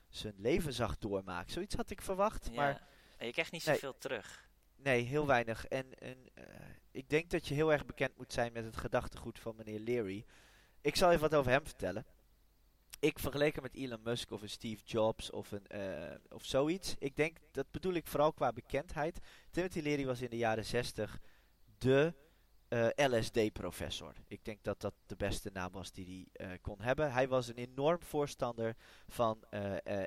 [0.09, 1.51] zijn leven zag doormaken.
[1.51, 2.51] Zoiets had ik verwacht, Ja.
[2.55, 3.73] maar En je krijgt niet Nee.
[3.75, 4.47] zoveel terug.
[4.75, 5.65] Nee, heel weinig.
[5.65, 6.45] En, eh,
[6.91, 10.25] ik denk dat je heel erg bekend moet zijn met het gedachtegoed van meneer Leary.
[10.81, 12.05] ik zal even wat over hem vertellen.
[12.99, 16.95] Ik vergeleek hem met Elon Musk of een Steve Jobs of, een, eh, of zoiets.
[16.99, 19.19] Ik denk, dat bedoel ik vooral qua bekendheid.
[19.51, 21.19] Timothy Leary was in de jaren 60
[21.77, 22.13] de
[22.75, 24.13] eh, LSD-professor.
[24.27, 27.11] Ik denk dat dat de beste naam was die hij eh, kon hebben.
[27.11, 28.75] Hij was een enorm voorstander
[29.07, 29.43] van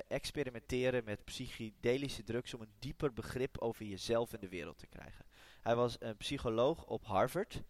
[0.07, 5.25] experimenteren met psychedelische drugs om een dieper begrip over jezelf en de wereld te krijgen.
[5.61, 7.63] Hij was een psycholoog op Harvard.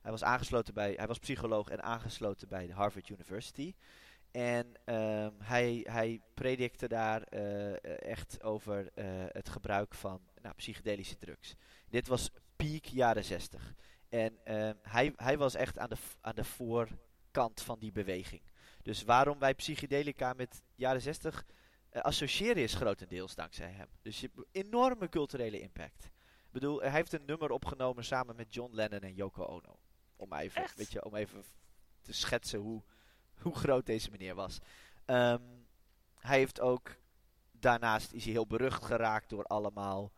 [0.00, 3.74] Hij was, aangesloten bij, hij was psycholoog en aangesloten bij de Harvard University.
[4.30, 8.90] En um, hij, hij predikte daar echt over
[9.32, 11.54] het gebruik van nou, psychedelische drugs.
[11.88, 13.74] Dit was peak jaren 60.
[14.08, 18.42] En uh, hij, hij was echt aan de, aan de voorkant van die beweging.
[18.82, 21.44] Dus waarom wij psychedelica met jaren 60
[22.02, 23.88] associëren is grotendeels dankzij hem.
[24.02, 26.04] Dus je enorme culturele impact.
[26.46, 29.78] Ik bedoel, hij heeft een nummer opgenomen samen met John Lennon en Yoko Ono.
[30.16, 31.44] Om even, weet je, om even
[32.00, 32.82] te schetsen hoe,
[33.42, 34.58] hoe groot deze meneer was.
[35.06, 35.66] Um,
[36.18, 36.96] hij heeft ook,
[37.52, 40.12] daarnaast is hij heel berucht geraakt door allemaal,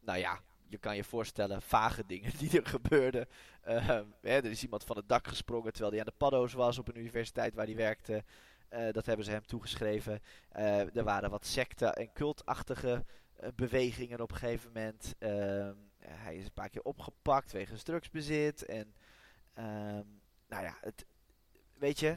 [0.00, 3.26] nou ja, je kan je voorstellen, vage dingen die er gebeurden.
[3.60, 6.88] Hè, er is iemand van het dak gesprongen terwijl hij aan de paddo's was op
[6.88, 8.24] een universiteit waar hij werkte.
[8.70, 10.20] Uh, dat hebben ze hem toegeschreven.
[10.56, 13.04] Uh, er waren wat secte- en cultachtige
[13.40, 15.14] uh, bewegingen op een gegeven moment.
[15.18, 18.64] Um, hij is een paar keer opgepakt wegens drugsbezit.
[18.64, 18.94] En
[19.58, 21.06] um, nou ja, het,
[21.74, 22.16] weet je,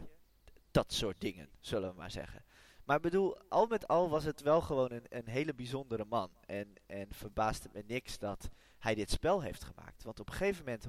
[0.71, 2.43] dat soort dingen, zullen we maar zeggen.
[2.89, 6.29] Maar ik bedoel, al met al was het wel gewoon een, een hele bijzondere man.
[6.45, 10.03] En, en verbaast me niks dat hij dit spel heeft gemaakt.
[10.03, 10.85] Want op een gegeven moment,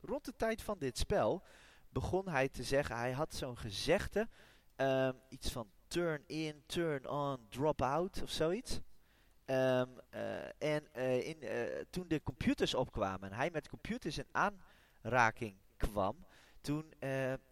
[0.00, 1.42] rond, de tijd van dit spel,
[1.88, 4.28] begon hij te zeggen, hij had zo'n gezegde,
[4.76, 8.80] um, iets van turn in, turn on, drop out of zoiets.
[9.46, 14.28] Um, uh, en uh, in, uh, toen de computers opkwamen en hij met computers in
[15.02, 16.26] aanraking kwam,
[16.60, 16.92] toen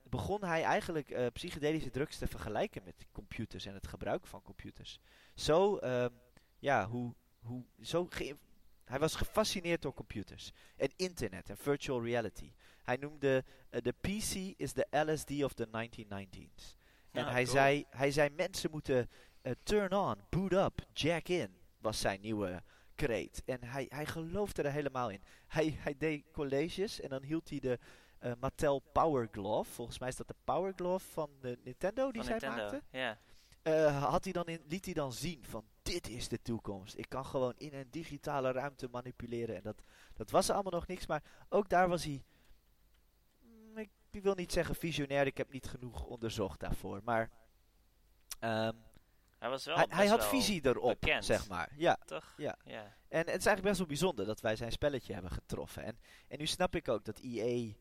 [0.09, 5.01] begon hij eigenlijk uh, psychedelische drugs te vergelijken met computers en het gebruik van computers.
[5.35, 6.07] Zo, uh,
[6.59, 8.09] ja, hoe, hoe, zo
[8.85, 12.53] hij was gefascineerd door computers en internet en virtual reality.
[12.83, 16.77] Hij noemde uh, de PC is de LSD of de 1990s.
[17.11, 17.55] En Nou, hij, cool.
[17.55, 19.09] zei, hij zei mensen moeten
[19.43, 22.63] uh, turn on, boot up, jack in, was zijn nieuwe
[22.95, 23.43] kreet.
[23.45, 25.23] En hij, hij geloofde er helemaal in.
[25.47, 27.79] Hij, hij deed colleges en dan hield hij de
[28.23, 29.71] uh, Mattel Power Glove.
[29.73, 33.17] Volgens mij is dat de Power Glove van de Nintendo die Van zij Nintendo, maakte.
[33.63, 36.97] Uh, had hij dan in, liet hij dan zien van dit is de toekomst.
[36.97, 39.57] Ik kan gewoon in een digitale ruimte manipuleren.
[39.57, 39.83] En dat,
[40.15, 41.07] dat was allemaal nog niks.
[41.07, 42.23] Maar ook daar was hij...
[43.41, 45.27] mm, Ik, ik wil niet zeggen visionair.
[45.27, 47.01] Ik heb niet genoeg onderzocht daarvoor.
[47.05, 47.31] Maar
[48.41, 48.83] um,
[49.39, 51.25] Hij was wel hij, had wel visie erop, bekend.
[51.25, 51.73] zeg maar.
[51.77, 52.35] Ja, Toch?
[52.37, 52.57] Ja.
[52.65, 52.83] ja.
[53.09, 55.85] en het is eigenlijk best wel bijzonder dat wij zijn spelletje hebben getroffen.
[55.85, 55.99] En,
[56.29, 57.73] en nu snap ik ook dat EA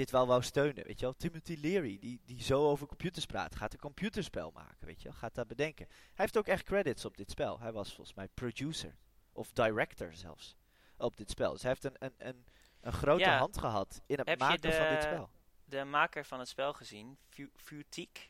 [0.00, 1.14] dit wel wou steunen, weet je wel.
[1.16, 5.18] Timothy Leary, die, die zo over computers praat, gaat een computerspel maken, weet je wel.
[5.18, 5.86] Gaat dat bedenken.
[5.88, 7.60] Hij heeft ook echt credits op dit spel.
[7.60, 8.96] Hij was volgens mij producer,
[9.32, 10.56] of director zelfs,
[10.96, 11.52] op dit spel.
[11.52, 12.44] Dus hij heeft een, een, een,
[12.80, 13.38] een grote Ja.
[13.38, 15.30] hand gehad in het Heb maken van dit spel.
[15.64, 18.22] De maker van het spel gezien, Fu- Futique,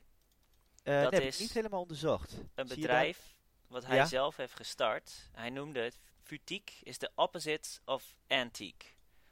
[0.83, 2.33] Eh dat nee, heb is ik niet helemaal onderzocht.
[2.55, 4.05] een Zie bedrijf wat hij Ja?
[4.07, 5.29] zelf heeft gestart.
[5.33, 8.87] Hij noemde het Futique is de opposite of antique.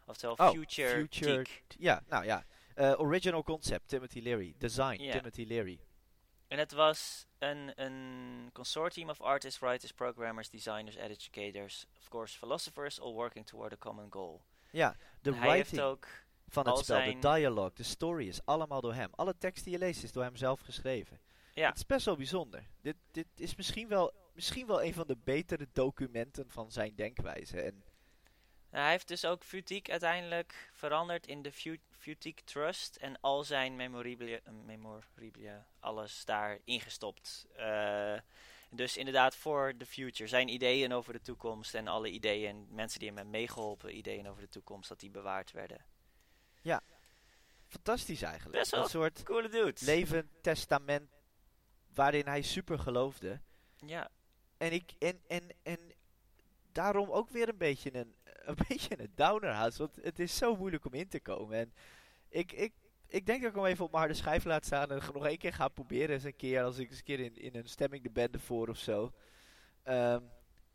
[0.09, 1.47] Oftewel Oh, future.
[1.79, 2.45] Ja, nou ja.
[2.75, 4.55] Eh, original concept, Timothy Leary.
[4.59, 5.11] Design.
[5.11, 5.81] Timothy Leary.
[6.47, 13.01] En het was een, een consortium of artists, writers, programmers, designers, educators, of course philosophers,
[13.01, 14.43] all working toward a common goal.
[14.71, 16.09] Ja, de hij heeft writing ook
[16.49, 19.11] van het spel, de dialogue, de story is allemaal door hem.
[19.15, 21.21] Alle tekst die je leest is door hem zelf geschreven.
[21.55, 21.69] Ja.
[21.69, 22.69] Het is best wel bijzonder.
[22.81, 27.61] Dit, dit is misschien wel, misschien wel een van de betere documenten van zijn denkwijze.
[27.61, 27.85] En
[28.71, 33.77] hij heeft dus ook Futique uiteindelijk veranderd in de Fu- Futique Trust en al zijn
[33.77, 37.47] memorabilia, eh, memorabilia alles daar ingestopt.
[37.57, 38.19] Eh,
[38.71, 40.29] dus inderdaad voor de future.
[40.29, 44.29] Zijn ideeën over de toekomst en alle ideeën en mensen die hem hebben meegeholpen, ideeën
[44.29, 45.85] over de toekomst, dat die bewaard werden.
[47.67, 48.59] fantastisch eigenlijk.
[48.59, 49.85] Best wel Een soort Coole dude.
[49.85, 51.11] levend testament
[51.95, 53.41] waarin hij super geloofde.
[53.87, 54.09] ja,
[54.57, 55.79] En, ik, en, en, en
[56.73, 58.15] daarom ook weer een beetje een,
[58.49, 59.77] een, beetje een downer had.
[59.77, 61.59] Want het is zo moeilijk om in te komen.
[61.59, 61.73] En
[62.29, 62.73] ik, ik,
[63.07, 64.91] ik denk dat ik hem even op mijn harde schijf laat staan.
[64.91, 66.15] En nog één keer ga proberen.
[66.15, 68.69] Eens een keer als ik eens een keer in, in een stemming de bende voor
[68.69, 69.13] of zo.
[69.83, 70.23] Ehm,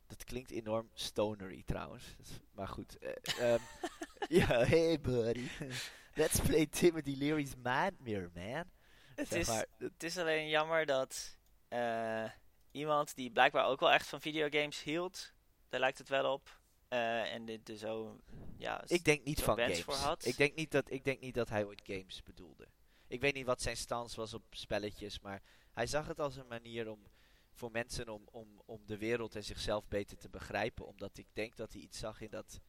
[0.08, 2.16] dat klinkt enorm stonery trouwens.
[2.52, 2.98] Maar goed.
[2.98, 3.62] eh, ehm,
[4.30, 5.48] Ja, hey buddy.
[6.16, 8.72] Let's play Timothy Leary's Nightmare, man.
[9.16, 12.26] het Zeg is, maar, het is alleen jammer dat eh,
[12.72, 15.34] iemand die blijkbaar ook wel echt van videogames hield,
[15.70, 18.20] daar lijkt het wel op, eh, en dit zo,
[18.58, 19.82] ja, Ik denk niet van games.
[19.82, 20.26] voor had.
[20.26, 22.68] Ik denk niet, dat, ik denk niet dat hij ooit games bedoelde.
[23.08, 26.48] Ik weet niet wat zijn stance was op spelletjes, maar hij zag het als een
[26.48, 27.08] manier om
[27.52, 30.88] voor mensen om, om, om de wereld en zichzelf beter te begrijpen.
[30.88, 32.60] Omdat ik denk dat hij iets zag in dat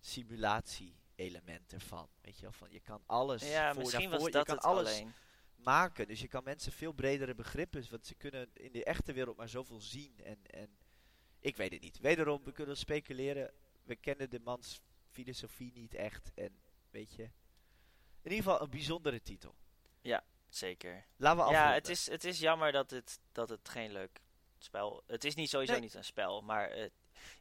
[0.00, 2.08] simulatie-element ervan.
[2.20, 4.52] Weet je wel, van je kan alles Ja, voor misschien naar was voor, dat je
[4.54, 5.12] kan alles alleen.
[5.56, 6.06] maken.
[6.08, 9.48] Dus je kan mensen veel bredere begrippen, want ze kunnen in de echte wereld maar
[9.48, 10.20] zoveel zien.
[10.24, 10.78] En, en
[11.40, 11.98] ik weet het niet.
[11.98, 13.52] Wederom, we kunnen speculeren.
[13.82, 14.80] We kennen de mans
[15.10, 16.30] filosofie niet echt.
[16.34, 16.60] En
[16.90, 17.22] weet je,
[18.22, 19.54] in ieder geval een bijzondere titel.
[20.48, 21.06] Zeker.
[21.16, 21.66] Laten we afronden.
[21.68, 24.20] Ja, het is, het is jammer dat het, dat het geen leuk
[24.58, 25.02] spel...
[25.06, 25.80] Het is niet sowieso Nee.
[25.80, 26.90] niet een spel, maar eh,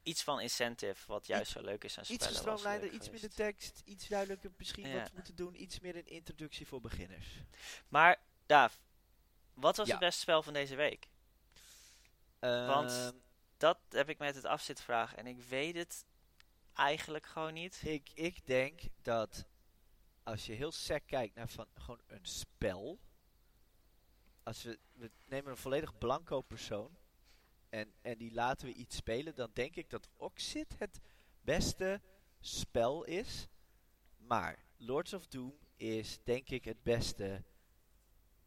[0.04, 2.34] iets van incentive wat juist zo leuk is aan Iets spellen.
[2.34, 4.94] was gestroomlijnder, iets minder tekst, iets duidelijker misschien Ja.
[5.00, 5.62] wat we moeten doen.
[5.62, 7.28] Iets meer een introductie voor beginners.
[7.88, 8.80] Maar, Daaf,
[9.54, 9.92] wat was Ja.
[9.94, 11.08] het beste spel van deze week?
[12.40, 13.12] Want- Ehm,
[13.58, 16.06] Dat heb ik met het afzitten vragen en ik weet het
[16.74, 17.82] eigenlijk gewoon niet.
[17.84, 19.46] ik, ik denk dat
[20.24, 23.00] als je heel sec kijkt naar van gewoon een spel.
[24.44, 26.98] Als we, we nemen een volledig blanco persoon.
[27.70, 29.36] En, en die laten we iets spelen.
[29.36, 31.00] Dan denk ik dat Oxid het
[31.42, 32.02] beste
[32.40, 33.48] spel is.
[34.18, 37.44] Maar Lords of Doom is denk ik het beste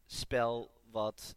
[0.05, 1.35] spel wat...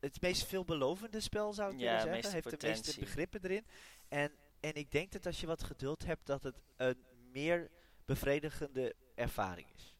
[0.00, 2.32] Het meest veelbelovende spel zou ik Ja, willen zeggen.
[2.32, 3.66] Heeft de meeste begrippen erin.
[4.08, 7.70] En, en ik denk dat als je wat geduld hebt, dat het een meer
[8.04, 9.94] bevredigende ervaring is.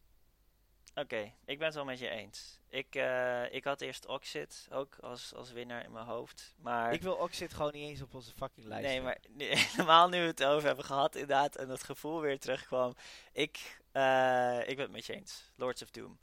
[0.95, 2.59] Oké, ik ben het wel met je eens.
[2.69, 6.53] Ik, eh, ik had eerst Oxid ook als, als winnaar in mijn hoofd.
[6.57, 8.87] Maar, Ik wil Oxid gewoon niet eens op onze fucking lijst.
[8.87, 9.17] nee, maar
[9.71, 12.95] helemaal nu we het over hebben gehad inderdaad en dat gevoel weer terugkwam.
[13.31, 15.51] Ik, eh, ik ben het met je eens.
[15.55, 16.19] Lords of Doom.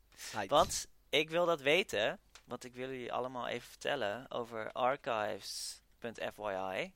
[0.47, 6.93] Want ik wil dat weten, want ik wil jullie allemaal even vertellen over archives.fyi.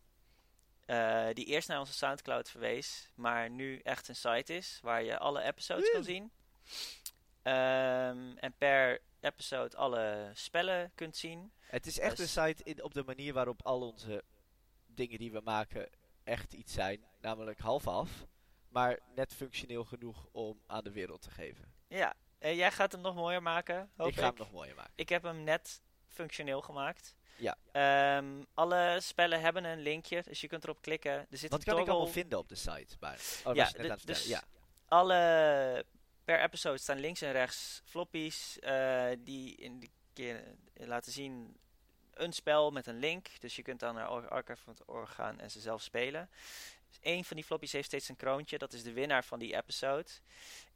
[0.87, 5.19] eh, die eerst naar onze Soundcloud verwees, maar nu echt een site is waar je
[5.19, 6.31] alle episodes kan zien.
[7.43, 11.53] Ehm, en per episode alle spellen kunt zien.
[11.61, 14.25] Het is echt een Dus- site in, op de manier waarop al onze
[14.87, 15.89] dingen die we maken
[16.25, 17.05] echt iets zijn.
[17.21, 18.11] Namelijk half af.
[18.69, 21.73] Maar net functioneel genoeg om aan de wereld te geven.
[21.89, 24.19] Ja, jij gaat hem nog mooier maken, hoop ik ik.
[24.21, 24.93] ga hem nog mooier maken.
[24.95, 27.15] Ik heb hem net functioneel gemaakt.
[27.37, 27.57] Ja.
[27.73, 31.13] Ehm, alle spellen hebben een linkje, dus je kunt erop klikken.
[31.13, 32.97] Er zit Wat een kan ik allemaal vinden op de site?
[33.01, 34.43] Maar, oh, Ja, het dus- ja.
[34.89, 35.85] alle
[36.25, 40.43] per episode staan links en rechts floppies eh, die in die keer
[40.75, 41.57] laten zien
[42.15, 43.41] een spel met een link.
[43.41, 46.31] Dus je kunt dan naar ar- archive.org gaan en ze zelf spelen.
[46.91, 48.59] Dus Eén van die floppies heeft steeds een kroontje.
[48.59, 50.09] Dat is de winnaar van die episode.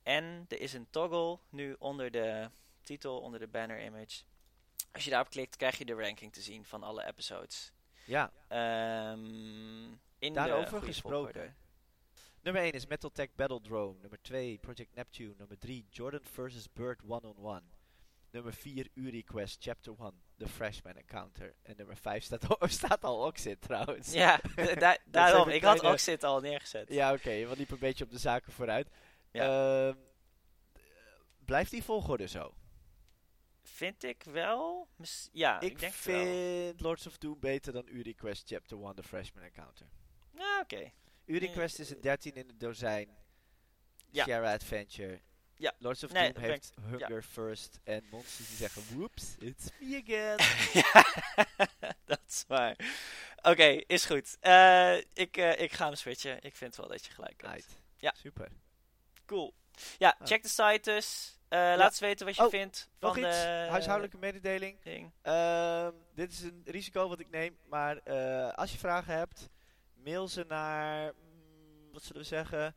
[0.02, 2.50] En er is een toggle nu onder de
[2.82, 4.22] titel, onder de banner image.
[4.92, 7.72] Als je daarop klikt, krijg je de ranking te zien van alle episodes.
[8.04, 11.32] ja, Ehm in daarover gesproken.
[11.32, 11.52] volgorde.
[12.40, 13.98] Nummer 1 is Metal Tech Battle Drone.
[14.00, 15.34] Nummer 2 Project Neptune.
[15.38, 16.72] Nummer 3 Jordan vs.
[16.72, 17.62] Bird One-on-One.
[18.34, 21.54] Nummer 4 Uri Quest Chapter 1 The Freshman Encounter.
[21.62, 24.12] En nummer 5 staat, al- staat al Oxid trouwens.
[24.12, 25.48] Ja, da- da- daarom.
[25.48, 26.88] Ik had Oxid al neergezet.
[26.88, 28.88] Ja, oké, je liep een beetje op de zaken vooruit.
[29.30, 29.88] Ja.
[29.88, 29.96] Ehm,
[31.44, 32.54] blijft die volgorde zo?
[33.62, 34.88] Vind ik wel.
[35.32, 36.24] Ja, ik, ik denk wel.
[36.24, 39.86] vind Lords of Doom beter dan Uri Quest Chapter 1 The Freshman Encounter.
[40.30, 40.92] Ja, oké.
[41.24, 43.08] Uri Nee, Quest is een 13 in het dozijn.
[44.10, 44.24] Ja.
[44.24, 45.20] Share Adventure.
[45.64, 45.72] Ja.
[45.78, 47.80] Lords of Nee, Doom heeft Hunger First.
[47.84, 50.36] En monsters die zeggen, whoops, it's me again.
[52.04, 52.76] dat is waar.
[53.42, 54.36] Oké, is goed.
[54.40, 56.42] Eh, ik, eh, ik ga hem switchen.
[56.42, 57.52] Ik vind wel dat je gelijk hebt.
[57.54, 57.76] Right.
[57.96, 58.14] Ja.
[58.16, 58.48] Super.
[59.26, 59.54] Cool.
[59.98, 60.26] Ja, Ah.
[60.26, 61.38] check de site dus.
[61.48, 64.78] Eh, Laat eens weten wat je Oh, vindt Nog van iets, de huishoudelijke mededeling.
[65.22, 68.02] Ehm, dit is een risico wat ik neem, maar
[68.52, 69.48] als je vragen hebt,
[69.94, 72.74] mail ze naar, mm, wat zullen we zeggen,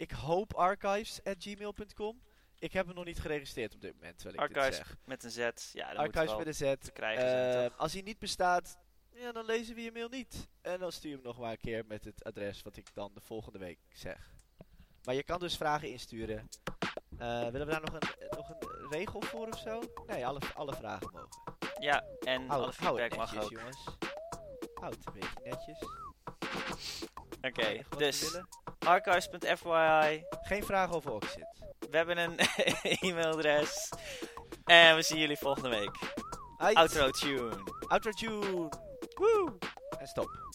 [0.00, 2.22] ik hoop archives@gmail.com.
[2.58, 4.96] Ik heb hem nog niet geregistreerd op dit moment, terwijl ik dit Archives zeg.
[5.04, 5.72] met een Z.
[5.72, 6.74] Ja, dat moet Archives wel met een Z.
[6.78, 8.78] te krijgen zijn, Eh, als hij niet bestaat,
[9.12, 10.48] ja, dan lezen we je mail niet.
[10.60, 13.10] En dan stuur je hem nog maar een keer met het adres wat ik dan
[13.14, 14.30] de volgende week zeg.
[15.04, 16.48] Maar je kan dus vragen insturen.
[17.18, 19.82] Eh, willen we daar nog een, nog een regel voor of zo?
[20.06, 21.58] Nee, alle, alle vragen mogen.
[21.80, 23.58] Ja, en alle het feedback mag netjes, ook.
[23.58, 23.84] jongens.
[24.74, 25.78] Houd het een beetje netjes.
[27.42, 28.40] Oké, dus
[28.78, 30.24] archives.fyi.
[30.42, 31.46] Geen vragen over Oxid.
[31.90, 32.38] We hebben een
[33.10, 33.88] e-mailadres.
[34.64, 35.98] En we zien jullie volgende week.
[36.58, 36.76] Uit.
[36.76, 37.50] Outro tune.
[37.88, 38.68] Outro tune.
[39.14, 39.52] Woe.
[39.98, 40.49] En stop.